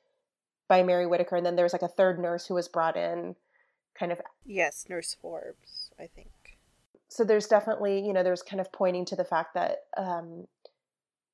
[0.68, 3.34] by Mary Whitaker, and then there was like a third nurse who was brought in,
[3.98, 4.20] kind of.
[4.44, 6.28] Yes, Nurse Forbes, I think.
[7.08, 10.46] So there's definitely, you know, there's kind of pointing to the fact that um,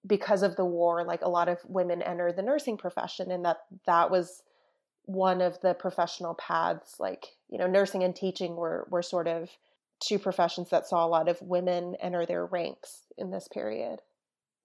[0.06, 3.58] because of the war, like a lot of women entered the nursing profession, and that
[3.86, 4.42] that was
[5.06, 6.96] one of the professional paths.
[6.98, 9.50] Like, you know, nursing and teaching were were sort of
[10.00, 14.00] two professions that saw a lot of women enter their ranks in this period.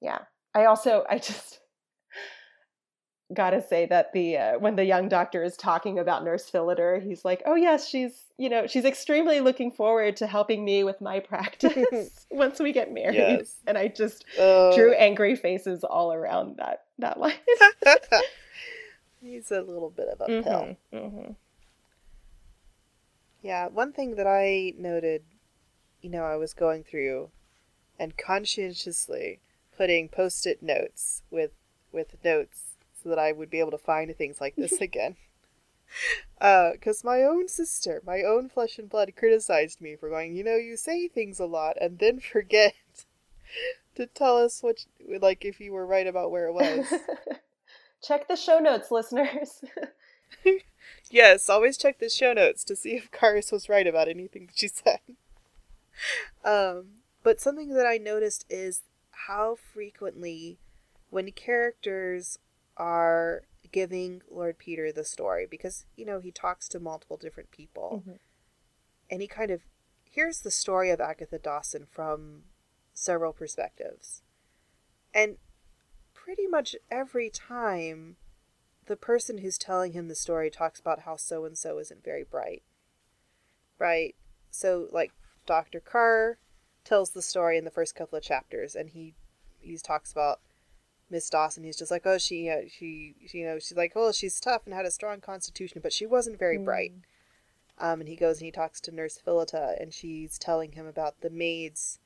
[0.01, 0.19] Yeah.
[0.53, 1.59] I also I just
[3.33, 7.23] gotta say that the uh, when the young doctor is talking about nurse philliter he's
[7.23, 11.19] like oh yes she's you know she's extremely looking forward to helping me with my
[11.19, 13.55] practice once we get married yes.
[13.67, 17.33] and i just uh, drew angry faces all around that that line
[19.21, 21.31] he's a little bit of a pill mm-hmm, mm-hmm.
[23.43, 25.21] yeah one thing that i noted
[26.01, 27.29] you know i was going through
[27.99, 29.39] and conscientiously
[29.77, 31.51] putting post-it notes with
[31.91, 32.68] with notes
[33.01, 35.15] so that I would be able to find things like this again.
[36.39, 40.43] Because uh, my own sister, my own flesh and blood, criticized me for going, you
[40.43, 42.75] know, you say things a lot and then forget
[43.95, 44.85] to tell us what,
[45.19, 46.93] like, if you were right about where it was.
[48.03, 49.63] check the show notes, listeners.
[51.09, 54.57] yes, always check the show notes to see if Karis was right about anything that
[54.57, 54.99] she said.
[56.45, 56.85] Um,
[57.23, 58.83] but something that I noticed is
[59.27, 60.57] how frequently,
[61.09, 62.39] when characters
[62.79, 68.01] are giving Lord Peter the story, because, you know, he talks to multiple different people,
[68.01, 68.17] mm-hmm.
[69.11, 69.61] and he kind of
[70.03, 72.43] hears the story of Agatha Dawson from
[72.93, 74.23] several perspectives.
[75.13, 75.37] And
[76.13, 78.15] pretty much every time
[78.85, 82.23] the person who's telling him the story talks about how so and so isn't very
[82.23, 82.63] bright.
[83.77, 84.15] Right?
[84.49, 85.11] So, like,
[85.45, 85.79] Dr.
[85.79, 86.39] Carr
[86.83, 89.13] tells the story in the first couple of chapters, and he
[89.59, 90.39] he talks about
[91.09, 91.63] Miss Dawson.
[91.63, 94.73] He's just like, oh, she, uh, she, you know, she's like, oh, she's tough and
[94.73, 96.65] had a strong constitution, but she wasn't very mm.
[96.65, 96.93] bright.
[97.77, 101.21] Um, and he goes and he talks to Nurse Philliter, and she's telling him about
[101.21, 101.99] the maids.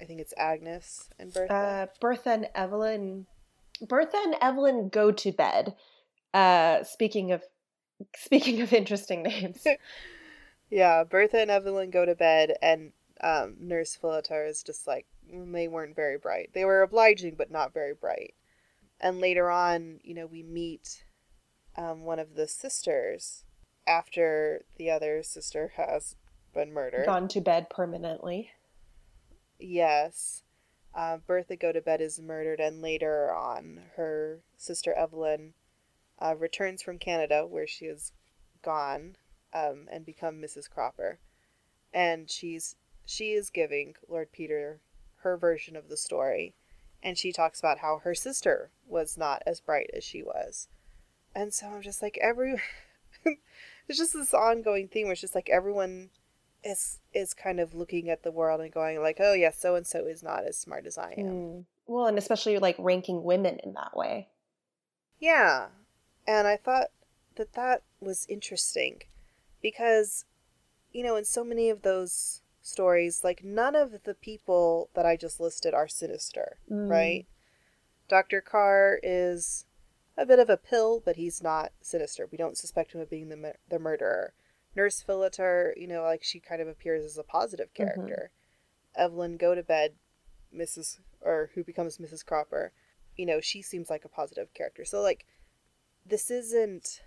[0.00, 1.54] I think it's Agnes and Bertha.
[1.54, 3.26] Uh, Bertha and Evelyn
[3.86, 5.74] Bertha and Evelyn go to bed.
[6.32, 7.42] Uh, speaking of
[8.16, 9.66] speaking of interesting names.
[10.70, 15.68] yeah, Bertha and Evelyn go to bed, and um, Nurse Philliter is just like they
[15.68, 16.50] weren't very bright.
[16.52, 18.34] They were obliging, but not very bright.
[19.00, 21.04] And later on, you know, we meet
[21.76, 23.44] um, one of the sisters
[23.86, 26.14] after the other sister has
[26.54, 28.50] been murdered, gone to bed permanently.
[29.58, 30.42] Yes
[30.94, 35.54] uh, Bertha Gotobed is murdered, and later on, her sister Evelyn
[36.20, 38.12] uh, returns from Canada, where she is
[38.62, 39.16] gone,
[39.54, 40.68] um, and become Mrs.
[40.68, 41.18] Cropper,
[41.92, 44.80] and she's she is giving Lord Peter
[45.22, 46.54] her version of the story,
[47.02, 50.68] and she talks about how her sister was not as bright as she was,
[51.34, 52.60] and so I'm just like every.
[53.88, 56.10] it's just this ongoing theme where it's just like everyone
[56.64, 59.86] is is kind of looking at the world and going like, oh yes, so and
[59.86, 61.26] so is not as smart as I am.
[61.26, 61.64] Mm.
[61.86, 64.28] Well, and especially like ranking women in that way.
[65.18, 65.68] Yeah,
[66.26, 66.88] and I thought
[67.36, 69.02] that that was interesting
[69.60, 70.24] because
[70.92, 75.16] you know in so many of those stories like none of the people that i
[75.16, 76.88] just listed are sinister mm.
[76.88, 77.26] right
[78.08, 79.66] dr carr is
[80.16, 83.28] a bit of a pill but he's not sinister we don't suspect him of being
[83.28, 84.32] the, the murderer
[84.74, 87.84] Nurse Philliter, you know, like she kind of appears as a positive mm-hmm.
[87.84, 88.30] character.
[88.96, 89.02] Mm-hmm.
[89.02, 89.92] Evelyn Gotobed,
[90.54, 90.98] Mrs.
[91.20, 92.24] or who becomes Mrs.
[92.24, 92.72] Cropper,
[93.16, 94.84] you know, she seems like a positive character.
[94.84, 95.26] So like
[96.04, 97.02] this isn't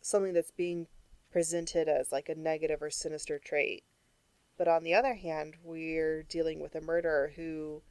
[0.00, 0.86] something that's being
[1.30, 3.84] presented as like a negative or sinister trait.
[4.58, 7.82] But on the other hand, we're dealing with a murderer who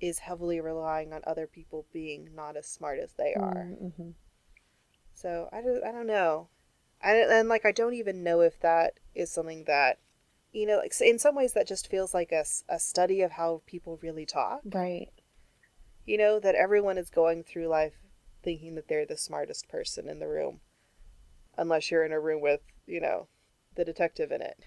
[0.00, 3.70] is heavily relying on other people being not as smart as they are.
[3.82, 4.10] Mm-hmm.
[5.14, 6.48] So I don't, I don't know.
[7.02, 9.98] And, and like I don't even know if that is something that
[10.56, 13.60] you know, like in some ways that just feels like a, a study of how
[13.66, 14.60] people really talk.
[14.64, 15.08] Right.
[16.06, 17.92] You know, that everyone is going through life
[18.42, 20.60] thinking that they're the smartest person in the room.
[21.58, 23.28] Unless you're in a room with, you know,
[23.74, 24.58] the detective in it.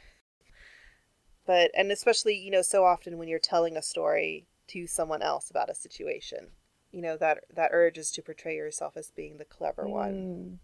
[1.49, 5.49] But, and especially, you know, so often when you're telling a story to someone else
[5.49, 6.49] about a situation,
[6.91, 9.89] you know, that, that urge is to portray yourself as being the clever mm.
[9.89, 10.59] one.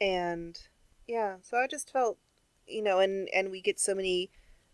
[0.00, 0.58] And
[1.06, 2.18] yeah so i just felt
[2.66, 4.30] you know and and we get so many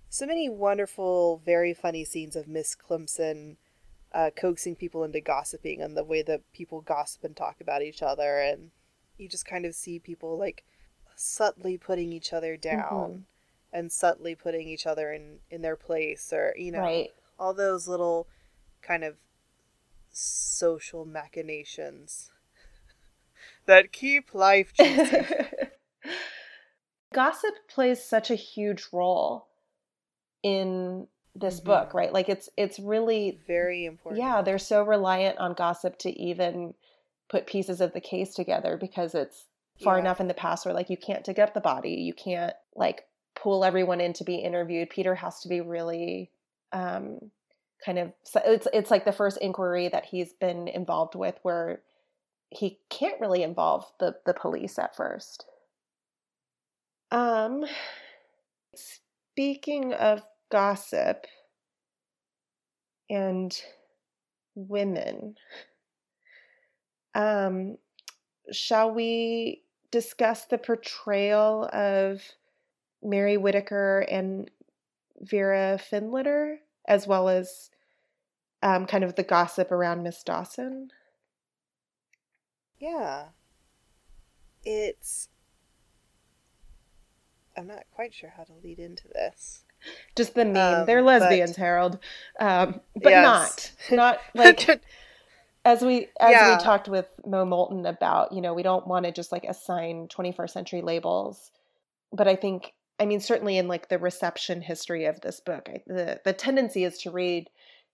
[0.08, 3.56] so many wonderful very funny scenes of miss climpson
[4.14, 8.02] uh, coaxing people into gossiping and the way that people gossip and talk about each
[8.02, 8.70] other and
[9.16, 10.64] you just kind of see people like
[11.16, 13.20] subtly putting each other down mm-hmm.
[13.72, 17.10] And subtly putting each other in in their place or you know right.
[17.38, 18.26] all those little
[18.82, 19.16] kind of
[20.10, 22.30] social machinations
[23.66, 25.26] that keep life juicy
[27.12, 29.46] Gossip plays such a huge role
[30.42, 31.66] in this mm-hmm.
[31.66, 32.12] book, right?
[32.12, 34.22] Like it's it's really very important.
[34.22, 36.74] Yeah, they're so reliant on gossip to even
[37.28, 39.46] put pieces of the case together because it's
[39.82, 40.00] far yeah.
[40.00, 43.04] enough in the past where like you can't dig up the body, you can't like
[43.34, 44.90] pull everyone in to be interviewed.
[44.90, 46.30] Peter has to be really
[46.72, 47.18] um
[47.84, 51.82] kind of it's it's like the first inquiry that he's been involved with where
[52.50, 55.46] he can't really involve the the police at first.
[57.10, 57.64] Um,
[58.74, 61.26] speaking of gossip
[63.10, 63.54] and
[64.54, 65.34] women,
[67.14, 67.76] um,
[68.50, 72.22] shall we discuss the portrayal of
[73.02, 74.50] Mary Whitaker and
[75.20, 77.70] Vera Findlater, as well as
[78.62, 80.90] um, kind of the gossip around Miss Dawson?
[82.78, 83.26] Yeah.
[84.64, 85.28] It's
[87.56, 89.64] I'm not quite sure how to lead into this.
[90.16, 90.80] Just the meme.
[90.80, 91.98] Um, They're but- lesbians, Harold.
[92.40, 93.22] Um, but Yes.
[93.22, 93.72] not.
[93.96, 94.80] Not like
[95.64, 96.56] as we as Yeah.
[96.56, 100.08] we talked with Mo Moulton about, you know, we don't want to just like assign
[100.08, 101.50] 21st century labels.
[102.12, 105.82] But I think I mean certainly in like the reception history of this book, I,
[105.88, 107.50] the the tendency is to read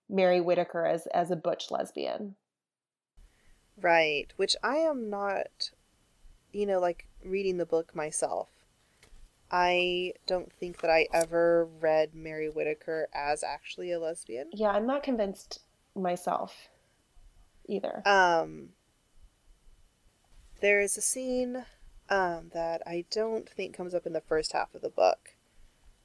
[0.06, 2.34] Mary Whitaker as as a butch lesbian.
[3.80, 5.70] Right, which I am not,
[6.52, 8.50] you know, like reading the book myself.
[9.50, 14.50] I don't think that I ever read Mary Whitaker as actually a lesbian.
[14.52, 15.60] Yeah, I'm not convinced
[15.94, 16.68] myself
[17.66, 18.02] either.
[18.06, 18.70] Um,
[20.60, 21.64] there is a scene
[22.10, 25.30] um, that I don't think comes up in the first half of the book.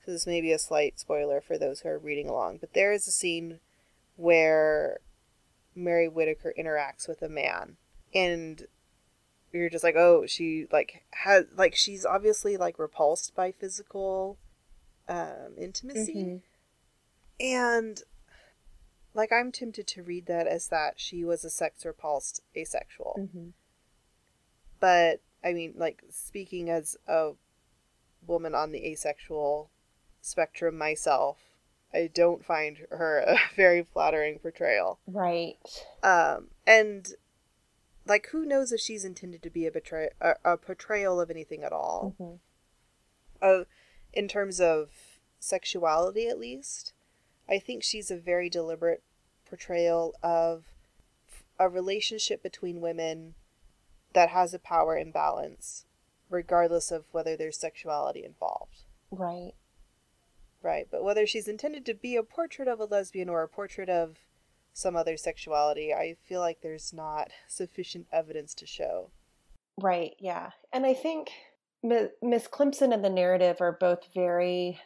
[0.05, 2.91] So this may be a slight spoiler for those who are reading along, but there
[2.91, 3.59] is a scene
[4.17, 4.99] where
[5.75, 7.77] Mary Whitaker interacts with a man,
[8.13, 8.67] and
[9.53, 14.37] you're just like, oh, she like has like she's obviously like repulsed by physical
[15.07, 16.41] um, intimacy, Mhm.
[17.39, 18.03] and
[19.13, 23.15] like I'm tempted to read that as that she was a sex repulsed asexual.
[23.19, 23.53] Mhm.
[24.79, 27.31] But I mean, like speaking as a
[28.25, 29.69] woman on the asexual
[30.21, 31.37] spectrum myself,
[31.93, 34.99] I don't find her a very flattering portrayal.
[35.05, 35.57] Right.
[36.01, 37.07] Um, and
[38.05, 41.63] like, who knows if she's intended to be a betray a, a portrayal of anything
[41.63, 42.15] at all?
[42.19, 42.39] Mhm.
[43.41, 43.65] Uh,
[44.13, 44.89] in terms of
[45.39, 46.93] sexuality, at least,
[47.49, 49.03] I think she's a very deliberate
[49.45, 50.63] portrayal of
[51.59, 53.35] a relationship between women
[54.13, 55.85] that has a power imbalance,
[56.29, 58.83] regardless of whether there's sexuality involved.
[59.11, 59.53] Right.
[60.61, 63.89] Right, but whether she's intended to be a portrait of a lesbian or a portrait
[63.89, 64.15] of
[64.71, 69.11] some other sexuality, I feel like there's not sufficient evidence to show.
[69.81, 70.51] Right, yeah.
[70.71, 71.31] And I think
[71.83, 74.79] Mi- Miss Climpson and the narrative are both very,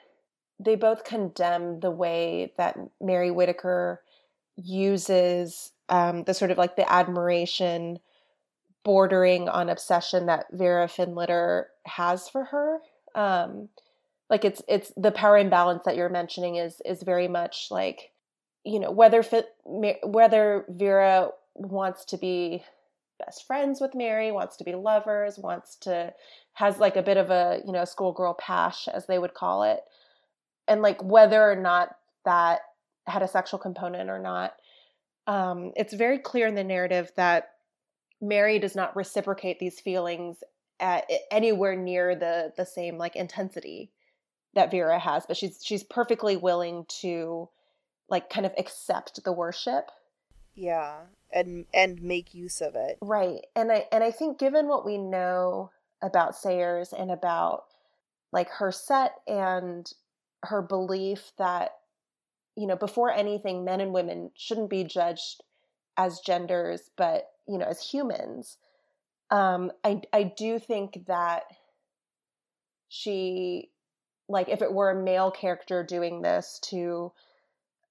[0.59, 4.01] they both condemn the way that Mary Whitaker
[4.55, 7.99] uses um, the sort of like the admiration
[8.83, 12.79] bordering on obsession that Vera Findlater has for her.
[13.15, 13.69] Um,
[14.29, 18.11] like it's it's the power imbalance that you're mentioning is is very much like
[18.65, 19.23] you know whether
[20.03, 22.63] whether Vera wants to be
[23.25, 26.13] best friends with Mary, wants to be lovers, wants to
[26.53, 29.81] has like a bit of a, you know, schoolgirl pash as they would call it.
[30.67, 32.61] And like whether or not that
[33.05, 34.53] had a sexual component or not.
[35.27, 37.51] Um, it's very clear in the narrative that
[38.21, 40.43] Mary does not reciprocate these feelings
[40.79, 43.91] at anywhere near the the same like intensity
[44.53, 47.49] that Vera has, but she's she's perfectly willing to
[48.09, 49.91] like kind of accept the worship
[50.55, 51.01] Yeah,
[51.31, 52.97] and and make use of it.
[53.01, 53.41] Right.
[53.55, 57.65] And I and I think given what we know about Sayers and about
[58.31, 59.91] like her set and
[60.43, 61.71] her belief that
[62.55, 65.43] you know before anything men and women shouldn't be judged
[65.97, 68.57] as genders but you know as humans
[69.31, 71.43] um I I do think that
[72.89, 73.69] she
[74.29, 77.11] like if it were a male character doing this to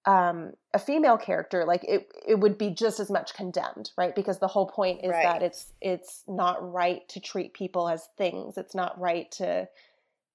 [0.07, 4.14] um, a female character, like it, it would be just as much condemned, right?
[4.14, 5.23] Because the whole point is Right.
[5.25, 8.57] that it's it's not right to treat people as things.
[8.57, 9.69] It's not right to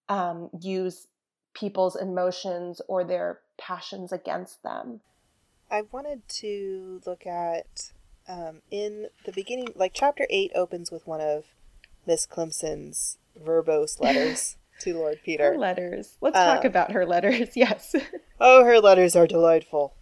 [0.10, 1.08] um, use
[1.54, 5.00] people's emotions or their passions against them.
[5.72, 7.92] I wanted to look at
[8.28, 11.46] um, in the beginning, like chapter eight opens with one of
[12.06, 15.54] Miss Climpson's verbose letters to Lord Peter.
[15.54, 16.18] Her letters.
[16.20, 17.50] Let's talk Uh, about her letters.
[17.56, 17.96] Yes.
[18.40, 19.94] Oh, her letters are delightful.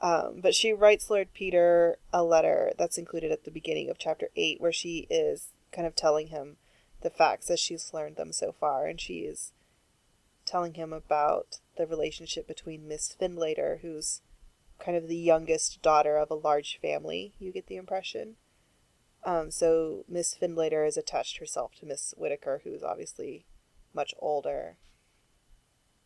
[0.00, 4.28] Um, but she writes Lord Peter a letter that's included at the beginning of chapter
[4.36, 6.56] 8, where she is kind of telling him
[7.00, 8.86] the facts as she's learned them so far.
[8.86, 9.52] And she is
[10.44, 14.20] telling him about the relationship between Miss Findlater, who's
[14.78, 18.36] kind of the youngest daughter of a large family, you get the impression.
[19.24, 23.46] Um, so Miss Findlater has attached herself to Miss Whitaker, who's obviously
[23.94, 24.76] much older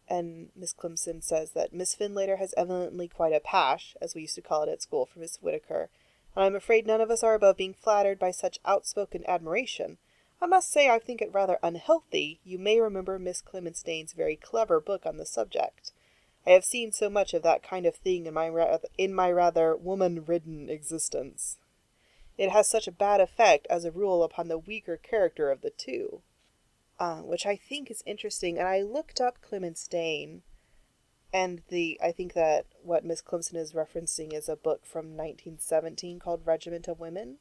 [0.09, 4.35] and Miss Climpson says that Miss Findlater has evidently quite a pash, as we used
[4.37, 5.91] to call it at school, for Miss Whitaker,
[6.35, 9.99] and I'm afraid none of us are above being flattered by such outspoken admiration.
[10.41, 12.41] I must say I think it rather unhealthy.
[12.45, 15.93] You may remember Miss Clemence Dane's very clever book on the subject.
[16.49, 19.31] I have seen so much of that kind of thing in my ra- in my
[19.31, 21.59] rather woman-ridden existence.
[22.37, 25.71] It has such a bad effect, as a rule, upon the weaker character of the
[25.71, 26.23] two
[26.99, 28.59] uh, which I think is interesting.
[28.59, 30.43] And I looked up Clemence Dane,
[31.33, 36.19] and the I think that what Miss Clemson is referencing is a book from 1917
[36.19, 37.39] called Regiment of Women,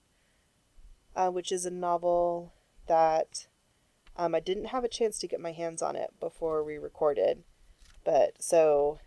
[1.15, 2.53] uh, which is a novel
[2.87, 3.47] that
[4.19, 7.43] Um, I didn't have a chance to get my hands on it before we recorded,
[8.07, 8.99] but so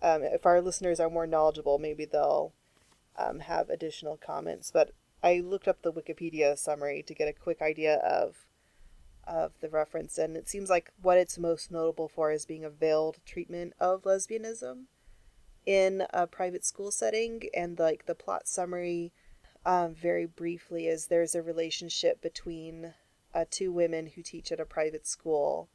[0.00, 2.54] um, if our listeners are more knowledgeable, maybe they'll
[3.18, 4.70] um, have additional comments.
[4.70, 4.92] But
[5.22, 8.46] I looked up the Wikipedia summary to get a quick idea of
[9.26, 12.70] of the reference, and it seems like what it's most notable for is being a
[12.70, 14.84] veiled treatment of lesbianism
[15.66, 17.42] in a private school setting.
[17.54, 19.12] And like the plot summary,
[19.66, 22.94] um, very briefly, is there's a relationship between
[23.34, 25.68] uh, two women who teach at a private school,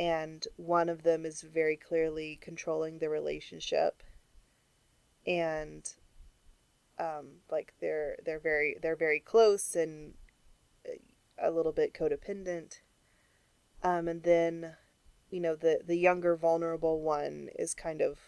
[0.00, 4.02] and one of them is very clearly controlling the relationship,
[5.26, 5.92] and
[6.98, 10.14] um, like they're they're very they're very close and
[11.38, 12.80] a little bit codependent.
[13.82, 14.76] Um, and then,
[15.28, 18.18] you know, the the younger vulnerable one is kind of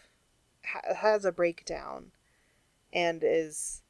[0.67, 2.13] ha- has a breakdown,
[2.93, 3.81] and is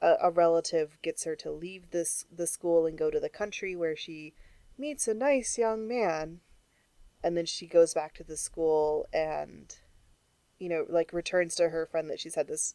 [0.00, 3.74] a, a relative gets her to leave this the school and go to the country
[3.74, 4.34] where she
[4.78, 6.40] meets a nice young man,
[7.22, 9.76] and then she goes back to the school and,
[10.58, 12.74] you know, like returns to her friend that she's had this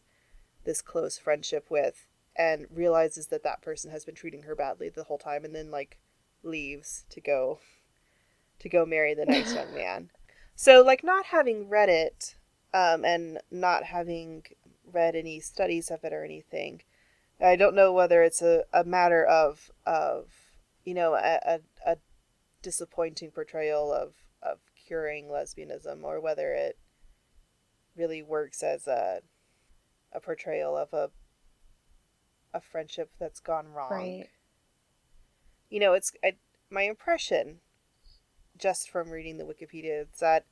[0.63, 5.05] this close friendship with and realizes that that person has been treating her badly the
[5.05, 5.97] whole time and then like
[6.43, 7.59] leaves to go
[8.59, 10.09] to go marry the nice young man.
[10.55, 12.35] So like not having read it
[12.73, 14.43] um, and not having
[14.91, 16.81] read any studies of it or anything,
[17.39, 20.51] I don't know whether it's a, a matter of of
[20.83, 21.97] you know a, a, a
[22.61, 26.77] disappointing portrayal of of curing lesbianism or whether it
[27.95, 29.21] really works as a
[30.13, 31.09] a portrayal of a
[32.53, 33.91] a friendship that's gone wrong.
[33.91, 34.29] Right.
[35.69, 36.33] You know, it's I,
[36.69, 37.59] my impression,
[38.57, 40.45] just from reading the Wikipedia, is that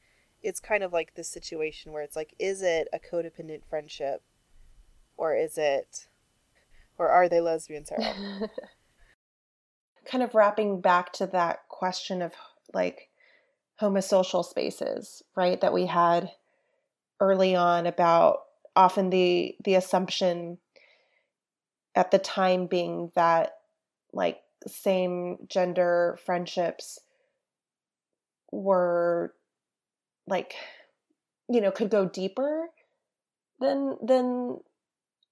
[0.43, 4.21] it's kind of like this situation where it's like, is it a codependent friendship,
[5.17, 6.07] or is it,
[6.97, 7.89] or are they lesbians?
[10.05, 12.33] kind of wrapping back to that question of
[12.73, 13.09] like
[13.81, 15.59] homosocial spaces, right?
[15.61, 16.31] That we had
[17.19, 18.39] early on about
[18.75, 20.57] often the the assumption
[21.95, 23.53] at the time being that
[24.13, 26.99] like same gender friendships
[28.51, 29.33] were
[30.27, 30.55] like
[31.49, 32.67] you know could go deeper
[33.59, 34.57] than than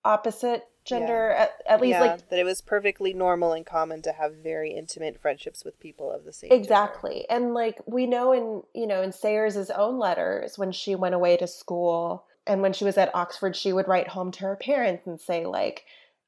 [0.06, 1.44] opposite gender yeah.
[1.44, 4.72] at, at least yeah, like that it was perfectly normal and common to have very
[4.72, 7.46] intimate friendships with people of the same exactly gender.
[7.46, 11.38] and like we know in you know in sayers's own letters when she went away
[11.38, 15.08] to school and when she was at oxford she would write home to her parents
[15.08, 15.86] and say like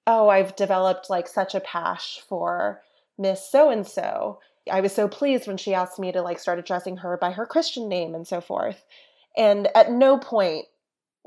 [0.08, 2.82] oh i've developed like such a pash for
[3.18, 4.40] miss so and so
[4.72, 7.46] i was so pleased when she asked me to like start addressing her by her
[7.46, 8.86] christian name and so forth
[9.36, 10.66] and at no point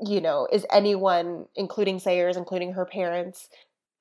[0.05, 3.49] you know, is anyone, including Sayers, including her parents,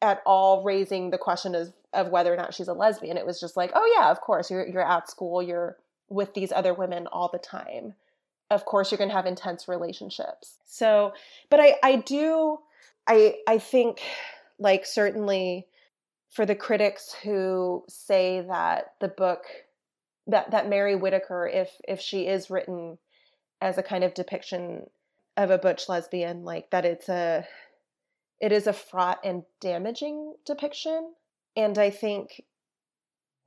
[0.01, 3.16] at all raising the question of, of whether or not she's a lesbian.
[3.16, 5.76] It was just like, oh yeah, of course, you're you're at school, you're
[6.09, 7.94] with these other women all the time.
[8.51, 10.59] Of course you're gonna have intense relationships.
[10.64, 11.12] So
[11.51, 12.59] but I I do
[13.07, 14.01] I I think
[14.59, 15.66] like certainly
[16.30, 19.44] for the critics who say that the book
[20.26, 22.99] that that Mary Whitaker, if if she is written
[23.61, 24.88] as a kind of depiction
[25.39, 27.47] of a butch lesbian like that it's a
[28.41, 31.14] it is a fraught and damaging depiction
[31.57, 32.43] and i think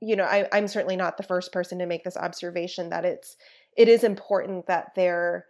[0.00, 3.36] you know I, i'm certainly not the first person to make this observation that it's
[3.76, 5.44] it is important that there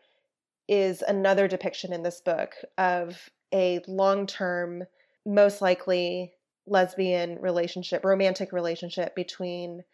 [0.68, 4.82] is another depiction in this book of a long-term
[5.24, 6.32] most likely
[6.66, 9.84] lesbian relationship romantic relationship between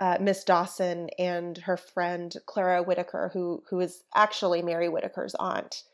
[0.00, 5.84] uh, Miss Dawson and her friend Clara Whitaker, who who is actually Mary Whitaker's aunt,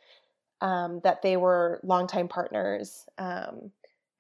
[0.61, 3.05] um, that they were longtime partners.
[3.19, 3.71] Um,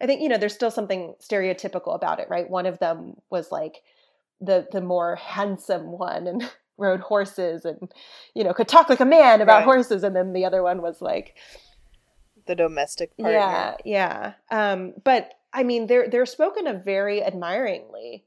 [0.00, 2.48] I think you know there's still something stereotypical about it, right?
[2.48, 3.82] One of them was like
[4.40, 7.92] the the more handsome one and rode horses and
[8.34, 9.64] you know could talk like a man about right.
[9.64, 11.36] horses, and then the other one was like
[12.46, 13.38] the domestic partner.
[13.38, 14.32] Yeah, yeah.
[14.50, 18.24] Um, but I mean, they're they're spoken of very admiringly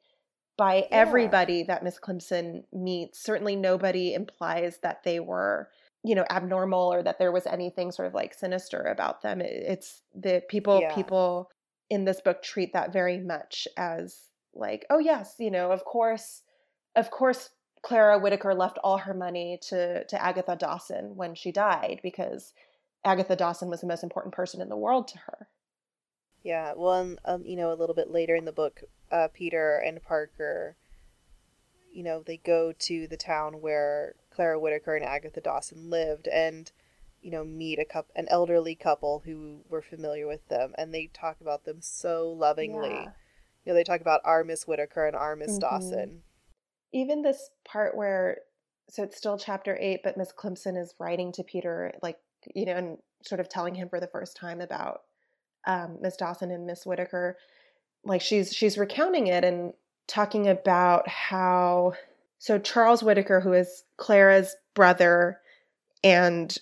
[0.58, 0.88] by yeah.
[0.92, 3.20] everybody that Miss Climpson meets.
[3.24, 5.70] Certainly, nobody implies that they were,
[6.04, 9.42] you know, abnormal or that there was anything sort of like sinister about them.
[9.42, 10.94] It's the people yeah.
[10.94, 11.50] people
[11.90, 16.42] in this book treat that very much as like, oh yes, you know, of course,
[16.96, 17.50] of course,
[17.84, 22.54] Clara Whitaker left all her money to to Agatha Dawson when she died because
[23.06, 25.48] Agatha Dawson was the most important person in the world to her.
[26.46, 29.78] Yeah, well, and, um, you know, a little bit later in the book, uh, Peter
[29.84, 30.76] and Parker,
[31.92, 36.72] you know, they go to the town where Clara Whitaker and Agatha Dawson lived, and
[37.24, 41.08] you know, meet a couple, an elderly couple who were familiar with them, and they
[41.08, 42.92] talk about them so lovingly.
[42.92, 43.12] Yeah.
[43.66, 45.62] You know, they talk about our Miss Whitaker and our Miss mm-hmm.
[45.62, 46.22] Dawson.
[46.94, 48.38] even this part where
[48.88, 52.20] so it's still chapter eight, but Miss Climpson is writing to Peter, like,
[52.54, 55.02] you know, and sort of telling him for the first time about
[55.66, 57.38] um, Miss Dawson and Miss Whitaker.
[58.04, 59.74] Like she's she's recounting it and
[60.08, 61.94] talking about how
[62.38, 65.40] so Charles Whitaker, who is Clara's brother,
[66.04, 66.56] and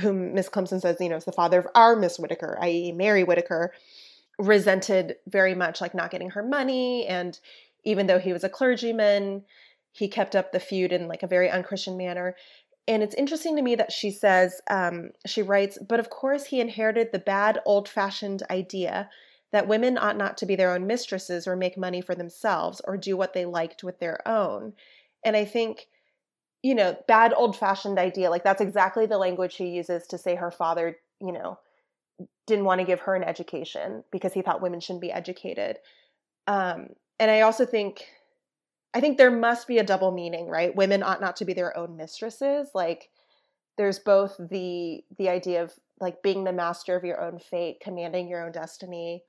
[0.00, 3.24] whom Miss Climpson says, you know, is the father of our Miss Whitaker, i.e., Mary
[3.24, 3.72] Whitaker,
[4.38, 7.06] resented very much like not getting her money.
[7.06, 7.38] And
[7.84, 9.44] even though he was a clergyman,
[9.92, 12.36] he kept up the feud in like a very unchristian manner.
[12.88, 16.58] And it's interesting to me that she says, um, she writes, but of course he
[16.58, 19.10] inherited the bad old fashioned idea
[19.52, 22.96] that women ought not to be their own mistresses or make money for themselves or
[22.96, 24.72] do what they liked with their own.
[25.22, 25.88] And I think,
[26.62, 30.34] you know, bad old fashioned idea, like that's exactly the language she uses to say
[30.34, 31.58] her father, you know,
[32.46, 35.78] didn't want to give her an education because he thought women shouldn't be educated.
[36.46, 36.88] Um,
[37.20, 38.06] and I also think,
[38.98, 40.74] I think there must be a double meaning, right?
[40.74, 42.70] Women ought not to be their own mistresses.
[42.74, 43.10] Like,
[43.76, 48.26] there's both the the idea of like being the master of your own fate, commanding
[48.28, 49.22] your own destiny,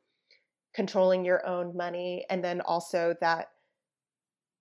[0.73, 3.49] controlling your own money, and then also that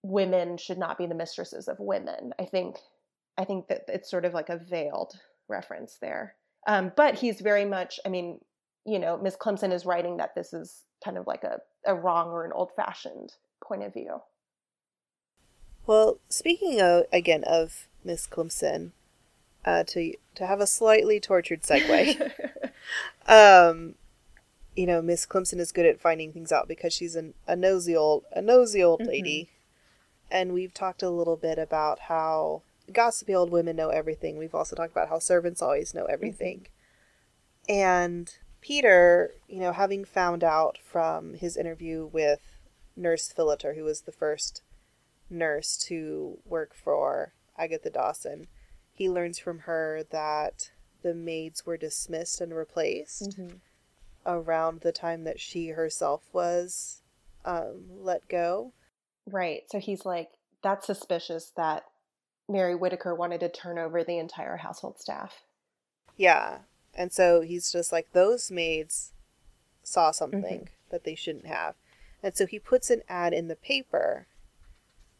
[0.03, 2.35] women should not be the mistresses of women.
[2.39, 2.77] I think
[3.39, 5.15] I think that it's sort of like a veiled
[5.49, 6.35] reference there.
[6.67, 8.41] Um, but he's very much, I mean,
[8.85, 12.29] you know, Miss Climpson is writing that this is kind of like a, a wrong
[12.29, 13.33] or an old fashioned
[13.67, 14.19] point of view.
[15.89, 18.93] Well, speaking of again of Miss Climpson,
[19.64, 22.30] uh, to to have a slightly tortured segue,
[23.26, 23.95] um,
[24.76, 27.97] you know, Miss Climpson is good at finding things out because she's an, a nosy
[27.97, 29.09] old a nosy old mm-hmm.
[29.09, 29.49] lady,
[30.30, 32.61] and we've talked a little bit about how
[32.93, 34.36] gossipy old women know everything.
[34.36, 36.66] We've also talked about how servants always know everything,
[37.66, 37.72] mm-hmm.
[37.72, 42.59] and Peter, you know, having found out from his interview with
[42.95, 44.61] Nurse Philliter, who was the first
[45.31, 48.47] nurse to work for Agatha Dawson,
[48.93, 50.70] he learns from her that
[51.03, 53.57] the maids were dismissed and replaced mm-hmm.
[54.26, 57.03] around the time that she herself was
[57.45, 58.72] um, let go.
[59.31, 59.62] Right.
[59.70, 60.31] So he's like,
[60.62, 61.85] that's suspicious that
[62.49, 65.43] Mary Whitaker wanted to turn over the entire household staff.
[66.16, 66.59] Yeah.
[66.95, 69.12] And so he's just like, those maids
[69.83, 70.91] saw something mm-hmm.
[70.91, 71.74] that they shouldn't have.
[72.22, 74.26] And so he puts an ad in the paper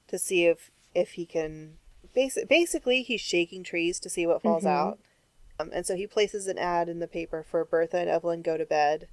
[0.09, 1.79] to see if if he can
[2.15, 4.89] basic, basically he's shaking trees to see what falls mm-hmm.
[4.89, 4.99] out.
[5.61, 9.05] Um, and so he places an ad in the paper for Bertha and Evelyn Gotobed,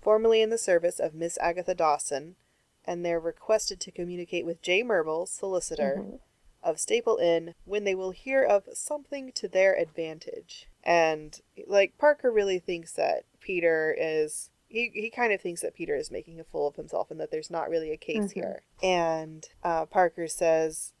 [0.00, 2.36] formerly in the service of Miss Agatha Dawson,
[2.84, 4.82] and they're requested to communicate with J.
[4.82, 6.16] Murbles, solicitor mm-hmm.
[6.62, 10.68] of Staple Inn, when they will hear of something to their advantage.
[10.82, 15.96] And like Parker really thinks that Peter is he, he kind of thinks that Peter
[15.96, 18.40] is making a fool of himself and that there's not really a case mm-hmm.
[18.40, 18.62] here.
[18.82, 20.92] And uh, Parker says,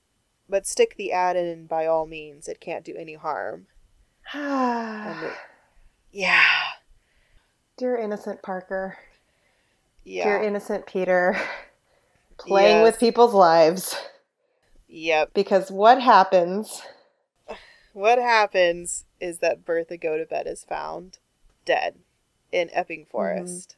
[0.48, 2.48] but stick the ad in by all means.
[2.48, 3.68] It can't do any harm.
[4.34, 5.32] it,
[6.12, 6.42] yeah.
[7.76, 8.98] Dear innocent Parker.
[10.02, 10.24] Yeah.
[10.24, 11.40] Dear innocent Peter.
[12.38, 12.84] Playing yes.
[12.84, 13.94] with people's lives.
[14.88, 15.30] Yep.
[15.32, 16.82] Because what happens?
[17.92, 21.18] What happens is that Bertha Gotobed is found
[21.64, 21.96] dead
[22.52, 23.10] in Epping mm-hmm.
[23.10, 23.76] Forest.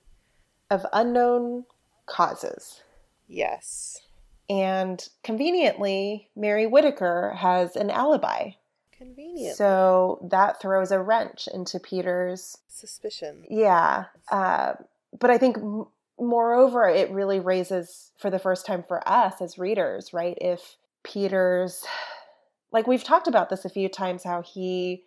[0.71, 0.75] Mm-hmm.
[0.75, 1.67] Of unknown
[2.07, 2.81] causes.
[3.29, 4.01] Yes.
[4.49, 8.53] And conveniently, Mary Whitaker has an alibi.
[8.97, 9.57] Convenient.
[9.57, 13.45] So that throws a wrench into Peter's suspicion.
[13.51, 14.05] Yeah.
[14.31, 14.75] Uh,
[15.19, 15.87] but I think, m-
[16.19, 20.39] moreover, it really raises, for the first time for us as readers, right?
[20.41, 21.85] If Peter's,
[22.71, 25.05] like we've talked about this a few times, how he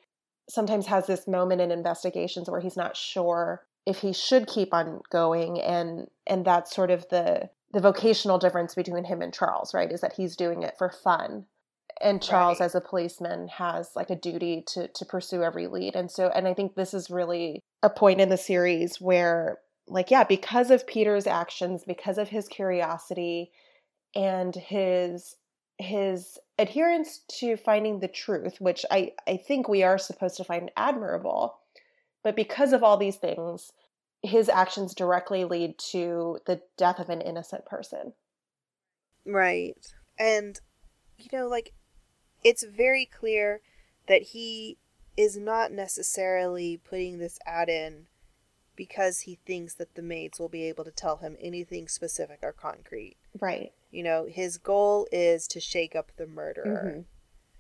[0.49, 5.01] sometimes has this moment in investigations where he's not sure if he should keep on
[5.11, 9.91] going and and that's sort of the the vocational difference between him and Charles, right?
[9.91, 11.45] Is that he's doing it for fun.
[12.01, 12.65] And Charles right.
[12.65, 15.95] as a policeman has like a duty to to pursue every lead.
[15.95, 20.09] And so and I think this is really a point in the series where like
[20.09, 23.51] yeah, because of Peter's actions, because of his curiosity
[24.15, 25.35] and his
[25.77, 30.71] his adherence to finding the truth, which I, I think we are supposed to find
[30.77, 31.57] admirable.
[32.23, 33.71] But because of all these things,
[34.23, 38.13] his actions directly lead to the death of an innocent person.
[39.25, 39.93] Right.
[40.17, 40.59] And,
[41.17, 41.73] you know, like,
[42.43, 43.61] it's very clear
[44.07, 44.77] that he
[45.17, 48.07] is not necessarily putting this ad in
[48.75, 52.51] because he thinks that the maids will be able to tell him anything specific or
[52.51, 53.17] concrete.
[53.39, 53.71] Right.
[53.95, 56.83] You know, his goal is to shake up the murderer.
[56.85, 57.01] Mm-hmm.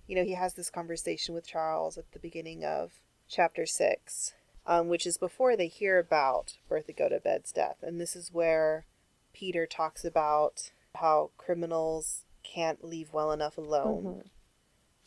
[0.05, 4.33] You know, he has this conversation with Charles at the beginning of chapter six,
[4.65, 7.77] um, which is before they hear about Bertha Gotobed's death.
[7.81, 8.85] And this is where
[9.31, 14.03] Peter talks about how criminals can't leave well enough alone.
[14.03, 14.29] Mhm.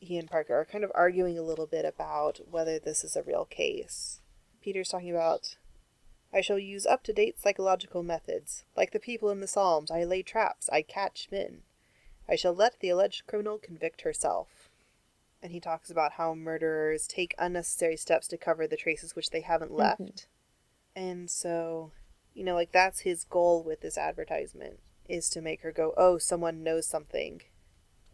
[0.01, 3.23] He and Parker are kind of arguing a little bit about whether this is a
[3.23, 4.23] real case.
[4.63, 5.59] Peter's talking about
[6.33, 8.65] I shall use up to date psychological methods.
[8.77, 11.63] Like the people in the Psalms, I lay traps, I catch men.
[12.29, 14.69] I shall let the alleged criminal convict herself.
[15.43, 19.41] And he talks about how murderers take unnecessary steps to cover the traces which they
[19.41, 20.01] haven't left.
[20.01, 20.27] Mhm.
[20.97, 21.93] And so,
[22.35, 26.19] you know, like that's his goal with this advertisement is to make her go, "Oh,
[26.19, 27.43] someone knows something."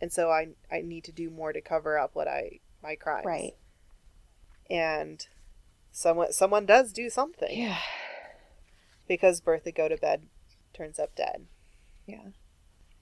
[0.01, 3.25] And so I I need to do more to cover up what I my crimes.
[3.27, 3.57] Right.
[4.71, 5.27] And
[5.91, 7.81] someone someone does do something Yeah.
[9.07, 10.23] Because Bertha Gotobed
[10.73, 11.47] turns up dead.
[12.07, 12.29] Yeah.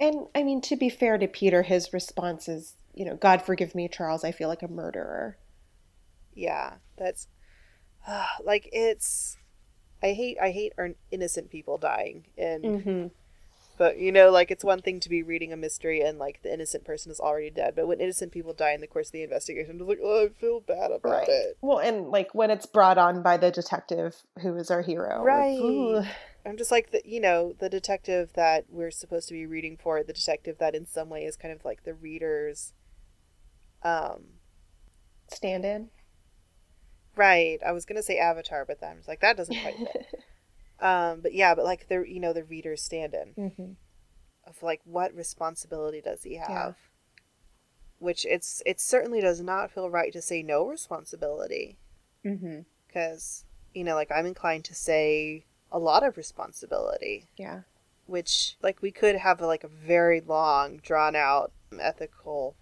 [0.01, 3.75] And I mean, to be fair to Peter, his response is, you know, God forgive
[3.75, 5.39] me, Charles, I feel like a murderer.
[6.35, 7.29] Yeah, that's
[8.45, 9.37] like it's
[10.03, 13.07] I hate I hate our innocent people dying and Mm-hmm.
[13.79, 16.53] But you know like it's one thing to be reading a mystery and like the
[16.53, 19.23] innocent person is already dead but when innocent people die in the course of the
[19.23, 21.29] investigation it's like oh I feel bad about Right.
[21.29, 21.57] it.
[21.61, 25.23] Well, and like when it's brought on by the detective who is our hero.
[25.23, 25.59] Right.
[25.59, 26.03] ooh.
[26.45, 30.03] I'm just like the you know the detective that we're supposed to be reading for
[30.03, 32.73] the detective that in some way is kind of like the reader's
[33.83, 34.25] um
[35.31, 35.89] Stand in.
[37.17, 40.07] right I was gonna say avatar but then I was like that doesn't quite fit
[40.83, 43.73] um but yeah but like the you know the reader's stand-in mm-hmm.
[44.47, 46.73] of like what responsibility does he have Yeah.
[47.99, 51.79] which it's it certainly does not feel right to say no responsibility
[52.25, 52.61] Mm-hmm.
[52.87, 57.63] because you know like i'm inclined to say a lot of responsibility Yeah.
[58.07, 62.55] which like we could have like a very long drawn out ethical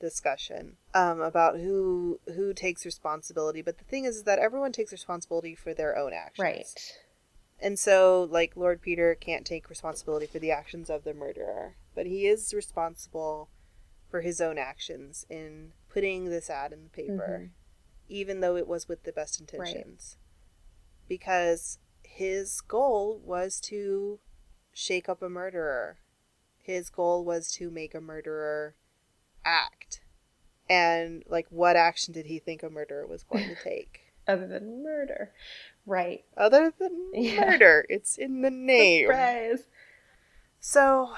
[0.00, 4.92] discussion um, about who who takes responsibility but the thing is, is that everyone takes
[4.92, 6.92] responsibility for their own actions Right.
[7.60, 12.06] And so like lord peter can't take responsibility for the actions of the murderer but
[12.06, 13.48] he is responsible
[14.10, 17.50] for his own actions in putting this ad in the paper Mhm.
[18.08, 20.16] even though it was with the best intentions.
[21.08, 24.20] Because his goal was to
[24.72, 25.98] shake up a murderer.
[26.58, 28.74] His goal was to make a murderer
[29.44, 30.00] act.
[30.68, 34.12] And like what action did he think a murderer was going to take?
[34.28, 35.32] Other than murder.
[35.86, 36.24] Right.
[36.36, 37.40] other than Yeah.
[37.50, 39.60] murder it's in the name Surprise.
[40.60, 41.10] so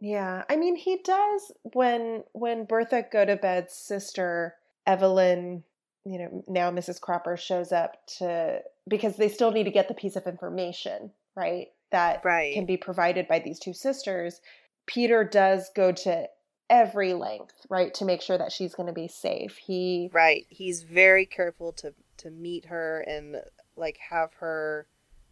[0.00, 4.54] Yeah, I mean he does when when Bertha Gotobed's sister
[4.86, 5.64] Evelyn,
[6.04, 7.00] you know, now Mrs.
[7.00, 11.68] Cropper shows up to because they still need to get the piece of information, right?
[11.90, 14.40] That right can be provided by these two sisters.
[14.86, 16.28] Peter does go to
[16.68, 19.56] every length, right, to make sure that she's going to be safe.
[19.56, 23.36] He right he's very careful to to meet her and
[23.76, 24.86] like have her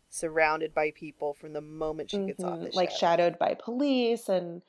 [0.09, 2.99] surrounded by people from the moment she gets off Mhm, the like ship.
[2.99, 4.62] shadowed by police and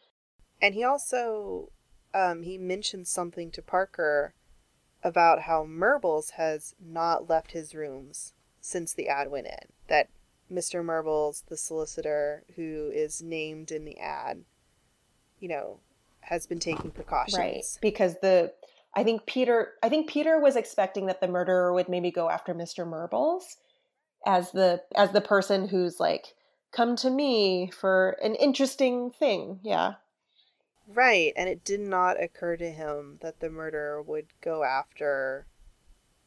[0.62, 1.72] And he also
[2.14, 4.34] um, he mentions something to Parker
[5.04, 9.68] about how Murbles has not left his rooms since the ad went in.
[9.88, 10.08] That
[10.52, 10.84] Mr.
[10.86, 14.44] Murbles, the solicitor who is named in the ad,
[15.40, 15.80] you know,
[16.22, 17.38] has been taking precautions.
[17.38, 18.54] right because the
[18.96, 22.54] I think Peter I think Peter was expecting that the murderer would maybe go after
[22.54, 22.86] Mr.
[22.88, 23.58] Murbles
[24.26, 26.36] as the as the person who's like
[26.72, 29.60] come to me for an interesting thing.
[29.64, 29.96] Yeah.
[30.88, 35.46] Right, and it did not occur to him that the murderer would go after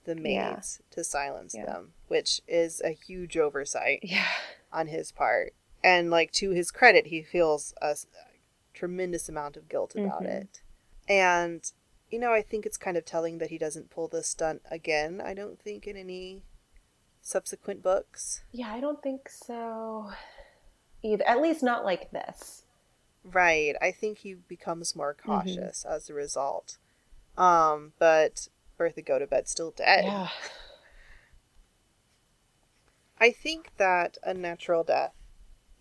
[0.04, 0.52] the Yeah.
[0.54, 1.66] maids to silence Yeah.
[1.66, 4.00] them, which is a huge oversight.
[4.02, 4.26] Yeah.
[4.72, 5.54] on his part.
[5.82, 7.96] And like to his credit, he feels a
[8.74, 10.26] tremendous amount of guilt about Mhm.
[10.26, 10.60] it.
[11.08, 11.72] And
[12.10, 15.20] you know, I think it's kind of telling that he doesn't pull this stunt again.
[15.20, 16.42] I don't think in any
[17.26, 18.42] subsequent books.
[18.52, 20.10] Yeah, I don't think so
[21.02, 21.26] either.
[21.26, 22.62] At least not like this.
[23.24, 23.74] Right.
[23.82, 25.30] I think he becomes more Mm-hmm.
[25.32, 26.78] cautious as a result.
[27.36, 28.48] Um, but
[28.78, 30.04] Bertha Gotobed still dead.
[30.04, 30.28] Yeah.
[33.18, 35.14] I think that Unnatural Death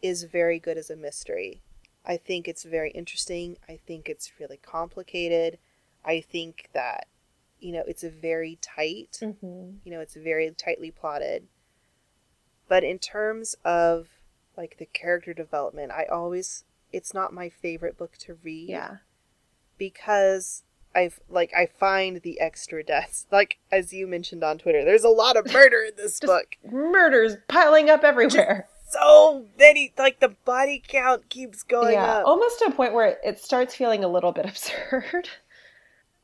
[0.02, 1.62] is very good as a mystery.
[2.06, 3.58] I think it's very interesting.
[3.68, 5.58] I think it's really complicated.
[6.04, 7.08] I think that,
[7.60, 11.48] you know, it's a very tight, hmm you know, it's very tightly plotted.
[12.68, 14.08] But in terms of
[14.58, 18.98] like the character development, I always, it's not my favorite book to read Yeah.
[19.78, 20.64] because
[20.96, 24.86] I've like I find the extra deaths like as you mentioned on Twitter.
[24.86, 26.56] There's a lot of murder in this book.
[26.64, 28.68] Murders piling up everywhere.
[28.90, 32.20] So many like the body count keeps going yeah.
[32.20, 32.28] up.
[32.28, 35.28] Almost to a point where it, it starts feeling a little bit absurd.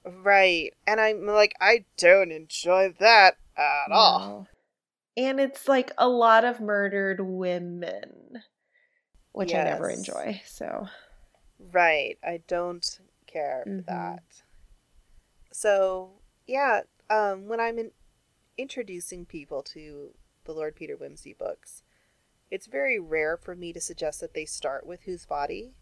[0.06, 0.74] Right.
[0.88, 4.48] And I'm like I don't enjoy that at all.
[5.18, 8.44] And it's like a lot of murdered women,
[9.34, 10.42] which I never enjoy.
[10.46, 10.88] So,
[11.60, 12.18] Right.
[12.24, 13.80] I don't care Mhm.
[13.80, 14.24] for that.
[15.52, 17.92] So, yeah, um, when I'm in-
[18.58, 21.84] introducing people to the Lord Peter Wimsey books,
[22.50, 25.76] it's very rare for me to suggest that they start with Whose Body,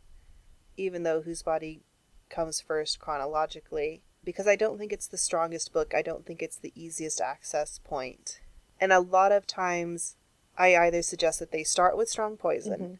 [0.76, 1.84] even though Whose Body
[2.30, 5.93] comes first chronologically, because I don't think it's the strongest book.
[5.95, 8.41] I don't think it's the easiest access point.
[8.80, 10.15] And a lot of times,
[10.57, 12.99] I either suggest that they start with Strong Poison, Mhm.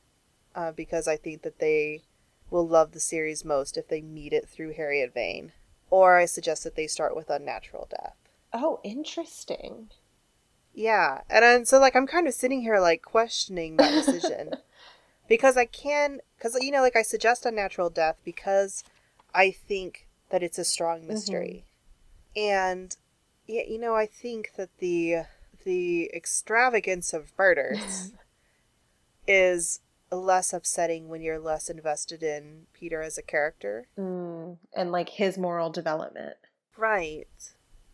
[0.56, 2.02] uh, because I think that they
[2.50, 5.54] will love the series most if they meet it through Harriet Vane.
[5.90, 8.16] Or I suggest that they start with Unnatural Death.
[8.54, 9.90] Oh, interesting.
[10.74, 14.56] Yeah, and I'm, so like I'm kind of sitting here like questioning that decision
[15.28, 18.84] because I can because you know like I suggest Unnatural Death because
[19.34, 21.66] I think that it's a strong mystery,
[22.36, 22.96] and
[23.48, 25.24] yeah, you know I think that the
[25.64, 28.14] the extravagance of murders
[29.28, 33.88] is less upsetting when you're less invested in Peter as a character.
[33.98, 36.38] Mm, and like his moral development.
[36.78, 37.28] Right.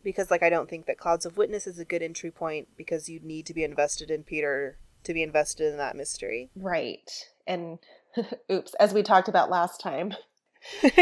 [0.03, 3.09] Because like I don't think that Clouds of Witness is a good entry point because
[3.09, 6.49] you need to be invested in Peter to be invested in that mystery.
[6.55, 7.09] Right.
[7.47, 7.79] And
[8.51, 10.13] oops, as we talked about last time,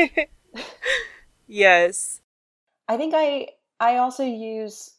[1.47, 2.21] yes.
[2.87, 4.95] I think I I also use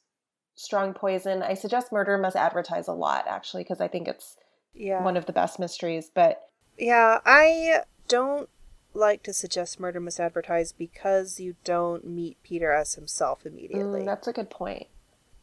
[0.54, 1.42] strong poison.
[1.42, 4.36] I suggest murder must advertise a lot actually because I think it's
[4.72, 5.02] Yeah.
[5.02, 8.48] one of the best mysteries, but Yeah, I don't
[8.94, 14.02] like to suggest Murder Must Advertise because you don't meet Peter as himself immediately.
[14.02, 14.86] mm, that's a good point.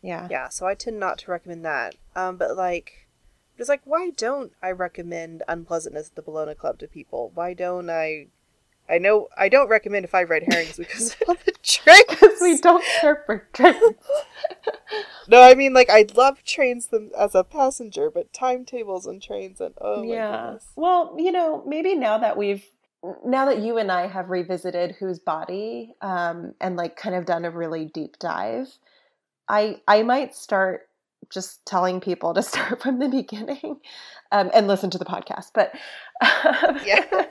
[0.01, 0.27] Yeah.
[0.29, 1.95] yeah, so I tend not to recommend that.
[2.15, 3.07] Um, but like,
[3.57, 7.31] it's like, why don't I recommend Unpleasantness at the Bellona Club to people?
[7.33, 8.27] Why don't I?
[8.91, 12.03] I know I don't recommend Five Red Herrings because of the trains.
[12.09, 13.95] Because we don't care for trains.
[15.27, 19.61] No, I mean like I love trains them as a passenger, but timetables and trains
[19.61, 20.57] and oh my yeah.
[20.75, 22.65] Well, you know, maybe now that we've
[23.25, 27.45] now that you and I have revisited whose body um and like kind of done
[27.45, 28.67] a really deep dive,
[29.47, 30.89] I I might start
[31.29, 33.79] just telling people to start from the beginning
[34.31, 35.51] um, and listen to the podcast.
[35.53, 35.73] But
[36.85, 37.25] Yeah.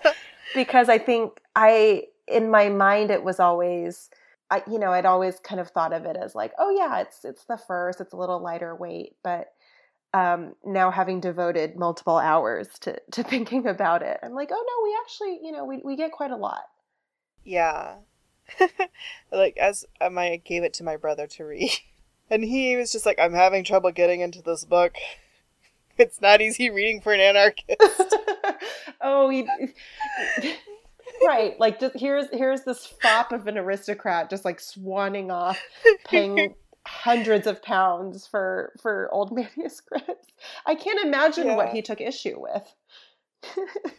[0.55, 4.11] Because I think I in my mind it was always
[4.51, 7.25] I you know I'd always kind of thought of it as like oh yeah it's
[7.25, 9.53] it's the first it's a little lighter weight but
[10.13, 14.85] um, now having devoted multiple hours to to thinking about it I'm like oh no
[14.85, 16.63] we actually you know we we get quite a lot
[17.45, 17.97] Yeah.
[19.33, 21.71] like as um, I gave it to my brother to read,
[22.31, 24.97] and he was just like, "I'm having trouble getting into this book.
[26.07, 28.17] It's not easy reading for an anarchist."
[29.01, 29.47] oh he,
[31.27, 35.61] right like just here's here's this fop of an aristocrat just like swanning off
[36.05, 36.55] paying
[36.87, 40.29] hundreds of pounds for for old manuscripts
[40.67, 42.75] i can't imagine what he took issue with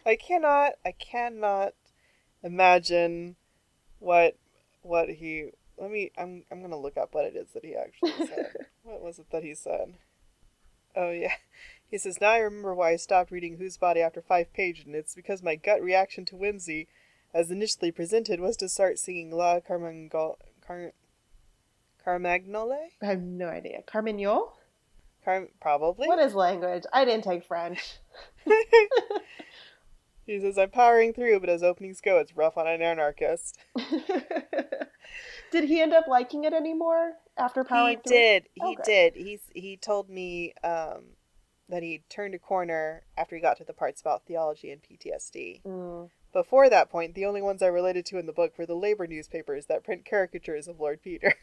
[0.06, 0.72] I cannot.
[0.84, 1.74] I cannot
[2.42, 3.36] imagine
[3.98, 4.36] what
[4.82, 5.50] what he.
[5.78, 6.10] Let me.
[6.16, 6.44] I'm.
[6.50, 8.52] I'm gonna look up what it is that he actually said.
[8.82, 9.94] what was it that he said?
[10.96, 11.34] Oh yeah.
[11.92, 14.94] He says, Now I remember why I stopped reading Whose Body after five pages, and
[14.96, 16.86] it's because my gut reaction to Wimsey,
[17.34, 20.36] as initially presented, was to start singing La Carmagnole.
[20.66, 20.94] Car-
[22.04, 22.78] Carmagnole?
[23.02, 24.52] i have no idea carmignol
[25.24, 26.08] Car- probably.
[26.08, 27.98] what is language i didn't take french
[30.26, 33.58] he says, I'm powering through, but as openings go, it's rough on an anarchist.
[35.52, 38.16] did he end up liking it anymore after powering he through?
[38.16, 38.48] did.
[38.54, 38.82] He Okay.
[38.84, 39.14] did.
[39.16, 41.04] He's he told me um,
[41.72, 45.62] that he turned a corner after he got to the parts about theology and PTSD.
[45.64, 46.10] Mm.
[46.32, 49.06] Before that point, the only ones I related to in the book were the labor
[49.06, 51.34] newspapers that print caricatures of Lord Peter.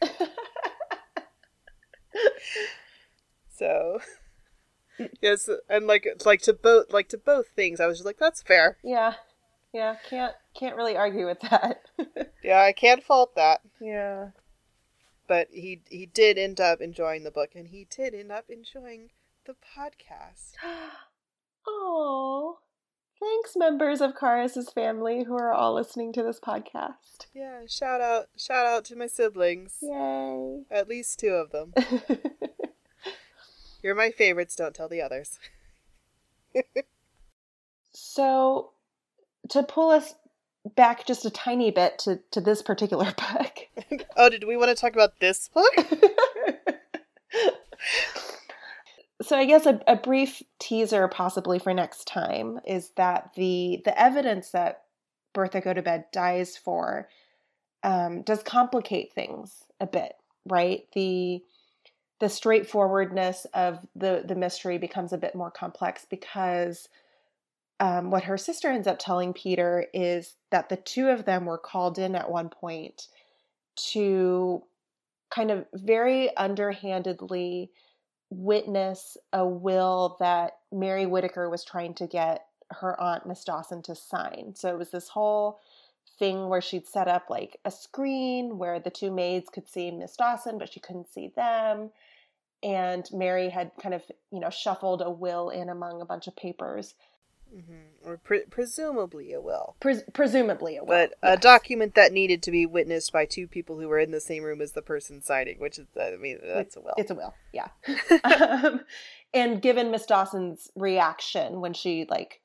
[3.48, 3.98] so
[5.20, 8.42] yes, and like like to both like to both things, I was just like, that's
[8.42, 8.78] fair.
[8.82, 9.14] yeah
[9.72, 11.82] yeah can't can't really argue with that
[12.42, 13.60] Yeah, I can't fault that.
[13.80, 14.30] yeah
[15.28, 19.10] But he he did end up enjoying the book, and he did end up enjoying
[19.50, 20.52] the podcast.
[21.68, 22.58] Oh,
[23.20, 27.26] thanks, members of Karis's family who are all listening to this podcast.
[27.34, 29.76] Yeah, shout out shout out to my siblings.
[29.82, 30.62] Yay.
[30.70, 31.74] At least two of them.
[33.82, 35.38] You're my favorites, don't tell the others.
[37.92, 38.70] so,
[39.50, 40.14] to pull us
[40.74, 44.06] back just a tiny bit to, to this particular book.
[44.16, 45.76] oh, did we want to talk about this book?
[49.30, 53.96] so I guess a, a brief teaser possibly for next time is that the the
[53.96, 54.82] evidence that
[55.34, 57.08] Bertha Gotobed dies for
[57.84, 60.14] um, does complicate things a bit,
[60.46, 60.80] right?
[60.94, 61.44] The
[62.18, 66.88] the straightforwardness of the the mystery becomes a bit more complex because
[67.78, 71.56] um, what her sister ends up telling Peter is that the two of them were
[71.56, 73.06] called in at one point
[73.92, 74.64] to
[75.32, 77.70] kind of very underhandedly
[78.30, 83.94] witness a will that Mary Whitaker was trying to get her aunt Miss Dawson to
[83.94, 84.54] sign.
[84.54, 85.58] So it was this whole
[86.18, 90.16] thing where she'd set up like a screen where the two maids could see Miss
[90.16, 91.90] Dawson, but she couldn't see them.
[92.62, 96.36] And Mary had kind of, you know, shuffled a will in among a bunch of
[96.36, 96.94] papers.
[97.54, 98.08] Mm-hmm.
[98.08, 99.76] Or pre- presumably a will.
[99.80, 100.88] Pres- presumably a will.
[100.88, 101.38] But yes.
[101.38, 104.42] a document that needed to be witnessed by two people who were in the same
[104.42, 106.94] room as the person signing, which is, I mean, that's a will.
[106.96, 107.68] It's a will, yeah.
[108.24, 108.80] um,
[109.34, 112.40] and given Miss Dawson's reaction when she, like,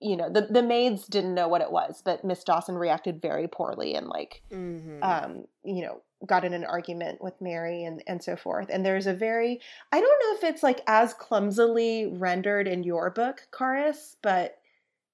[0.00, 3.48] you know, the, the maids didn't know what it was, but Miss Dawson reacted very
[3.48, 5.02] poorly and, like, mm-hmm.
[5.02, 8.68] um, you know, got in an argument with Mary and, and so forth.
[8.70, 9.60] And there's a very,
[9.92, 14.58] I don't know if it's like as clumsily rendered in your book, Karis, but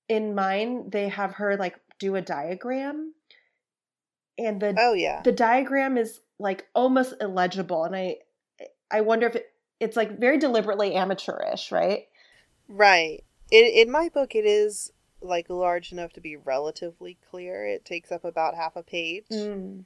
[0.08, 3.14] in mine, they have her like do a diagram.
[4.38, 8.16] And the oh yeah the diagram is like almost illegible, and I
[8.90, 12.08] I wonder if it, it's like very deliberately amateurish, right?
[12.66, 13.22] Right.
[13.50, 17.66] In in my book, it is like large enough to be relatively clear.
[17.66, 19.26] It takes up about half a page.
[19.30, 19.84] Mm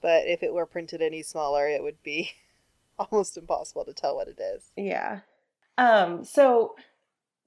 [0.00, 2.32] but if it were printed any smaller, it would be
[2.98, 4.70] almost impossible to tell what it is.
[4.76, 5.20] Yeah.
[5.78, 6.74] Um so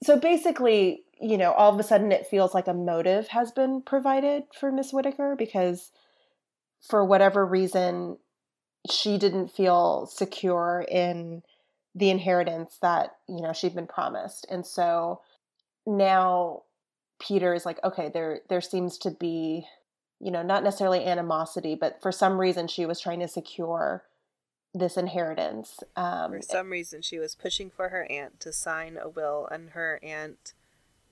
[0.04, 3.82] so basically, you know, all of a sudden it feels like a motive has been
[3.82, 5.91] provided for Miss Whitaker because
[6.82, 8.18] for whatever reason
[8.89, 11.43] she didn't feel secure in
[11.95, 14.45] the inheritance that, you know, she'd been promised.
[14.50, 15.22] And so
[15.86, 16.64] now
[17.20, 19.66] Peter is like, okay, there there seems to be
[20.20, 24.03] you know, not necessarily animosity, but for some reason she was trying to secure
[24.74, 25.80] this inheritance.
[25.95, 29.72] Um, for some reason, she was pushing for her aunt to sign a will, and
[29.72, 30.53] her aunt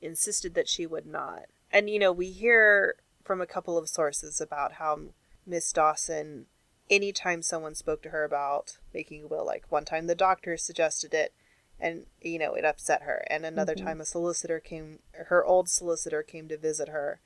[0.01, 1.45] insisted that she would not.
[1.71, 4.99] And, you know, we hear from a couple of sources about how
[5.45, 6.45] Miss Dawson,
[6.89, 11.13] anytime someone spoke to her about making a will, like one time the doctor suggested
[11.13, 11.33] it,
[11.79, 13.25] and, you know, it upset her.
[13.29, 13.85] And another mm-hmm.
[13.87, 17.19] time a solicitor came, her old solicitor came to visit her,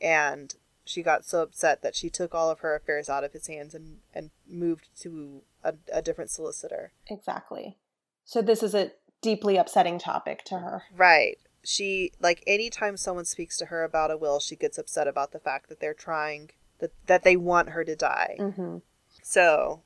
[0.00, 0.54] and
[0.90, 3.74] she got so upset that she took all of her affairs out of his hands
[3.74, 6.92] and, and moved to a, a different solicitor.
[7.08, 7.76] Exactly.
[8.24, 8.90] So this is a
[9.22, 10.82] deeply upsetting topic to her.
[10.96, 11.38] Right.
[11.62, 15.38] She like anytime someone speaks to her about a will, she gets upset about the
[15.38, 18.36] fact that they're trying that that they want her to die.
[18.40, 18.78] Mm-hmm.
[19.22, 19.82] So,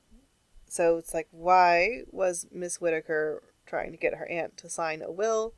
[0.67, 5.11] so it's like, why was Miss Whitaker trying to get her aunt to sign a
[5.11, 5.53] will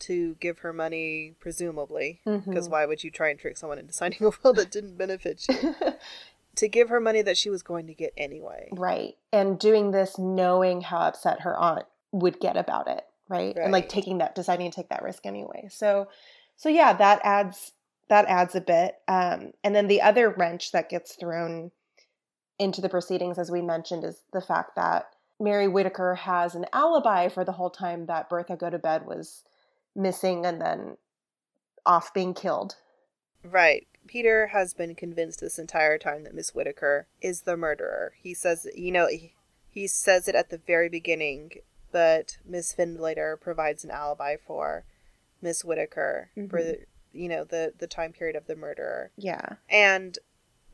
[0.00, 2.72] to give her money, presumably, because mm-hmm.
[2.72, 5.74] why would you try and trick someone into signing a will that didn't benefit you?
[6.56, 8.68] to give her money that she was going to get anyway.
[8.72, 9.16] Right.
[9.32, 13.54] And doing this knowing how upset her aunt would get about it, right?
[13.56, 13.64] right?
[13.64, 15.68] And like taking that deciding to take that risk anyway.
[15.70, 16.08] So
[16.56, 17.72] so yeah, that adds
[18.08, 18.96] that adds a bit.
[19.08, 21.70] Um and then the other wrench that gets thrown
[22.58, 25.06] into the proceedings as we mentioned is the fact that
[25.38, 29.44] Mary Whitaker has an alibi for the whole time that Bertha Gotobed was
[29.94, 30.96] missing and then
[31.86, 32.76] off being killed.
[33.42, 33.86] Right.
[34.06, 38.12] Peter has been convinced this entire time that Miss Whitaker is the murderer.
[38.20, 39.34] He says, you know, he,
[39.68, 41.52] he says it at the very beginning,
[41.92, 44.84] but Miss Findlater provides an alibi for
[45.42, 46.48] Miss Whitaker mm-hmm.
[46.48, 46.60] for,
[47.12, 49.10] you know, the, the time period of the murderer.
[49.16, 49.56] Yeah.
[49.68, 50.18] And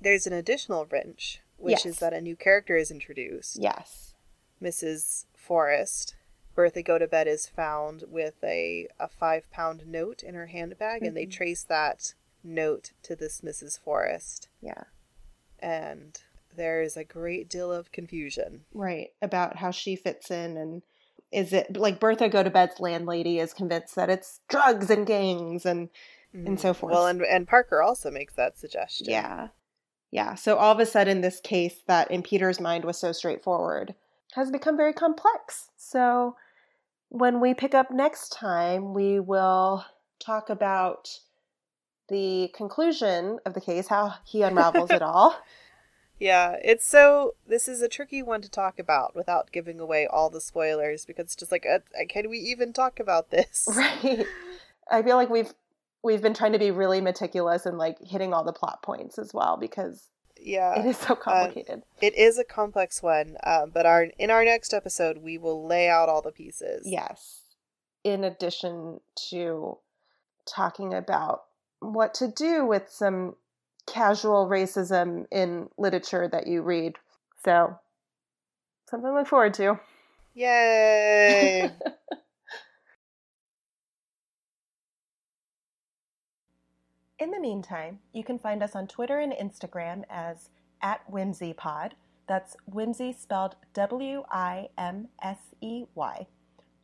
[0.00, 1.86] there's an additional wrench, which yes.
[1.86, 3.58] is that a new character is introduced.
[3.60, 4.14] Yes.
[4.62, 5.26] Mrs.
[5.34, 6.16] Forrest,
[6.56, 11.04] Bertha Gotobed is found with a, a five pound note in her handbag, mm-hmm.
[11.04, 11.30] and they mm-hmm.
[11.30, 13.78] trace that note to this Mrs.
[13.78, 14.48] Forrest.
[14.60, 14.84] Yeah.
[15.60, 16.18] And
[16.56, 18.62] there is a great deal of confusion.
[18.72, 19.10] Right.
[19.20, 20.82] About how she fits in and
[21.32, 25.90] is it like Bertha Gotobed's landlady is convinced that it's drugs and gangs and
[26.34, 26.46] mm-hmm.
[26.46, 26.92] and so forth.
[26.92, 29.08] Well and and Parker also makes that suggestion.
[29.10, 29.48] Yeah.
[30.10, 30.36] Yeah.
[30.36, 33.94] So all of a sudden this case that in Peter's mind was so straightforward
[34.34, 35.70] has become very complex.
[35.76, 36.36] So
[37.08, 39.84] when we pick up next time, we will
[40.18, 41.20] talk about
[42.08, 45.36] the conclusion of the case, how he unravels it all.
[46.18, 47.34] Yeah, it's so.
[47.46, 51.26] This is a tricky one to talk about without giving away all the spoilers because
[51.26, 53.68] it's just like, uh, can we even talk about this?
[53.70, 54.24] Right.
[54.90, 55.52] I feel like we've
[56.02, 59.34] we've been trying to be really meticulous and like hitting all the plot points as
[59.34, 60.08] well because
[60.40, 61.80] yeah it is so uh, complicated.
[61.80, 65.66] uh, it is a complex one uh, but our in our next episode we will
[65.66, 66.82] lay out all the pieces.
[66.84, 67.42] Yes.
[68.04, 69.78] In addition to
[70.46, 71.44] talking about
[71.80, 73.34] what to do with some
[73.86, 76.96] casual racism in literature that you read.
[77.44, 77.78] So
[78.88, 79.78] something to look forward to.
[80.34, 81.70] Yay
[87.18, 90.50] In the meantime, you can find us on Twitter and Instagram as
[90.82, 91.92] at WimseyPod.
[92.28, 96.26] That's Wimsey spelled W I M S E Y.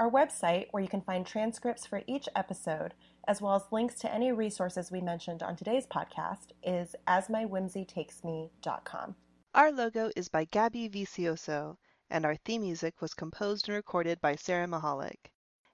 [0.00, 2.94] Our website, where you can find transcripts for each episode,
[3.28, 9.16] as well as links to any resources we mentioned on today's podcast, is asmywimseytakesme.com.
[9.54, 11.76] Our logo is by Gabby Vicioso,
[12.08, 15.30] and our theme music was composed and recorded by Sarah Mahalik.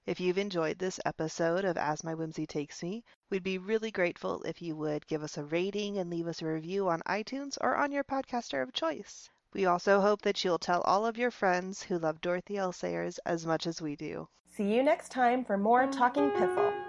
[0.09, 4.41] If you've enjoyed this episode of As My Wimsey Takes Me, we'd be really grateful
[4.41, 7.75] if you would give us a rating and leave us a review on iTunes or
[7.75, 9.29] on your podcaster of choice.
[9.53, 12.71] We also hope that you'll tell all of your friends who love Dorothy L.
[12.71, 14.27] Sayers as much as we do.
[14.47, 16.88] See you next time for more Talking Piffle.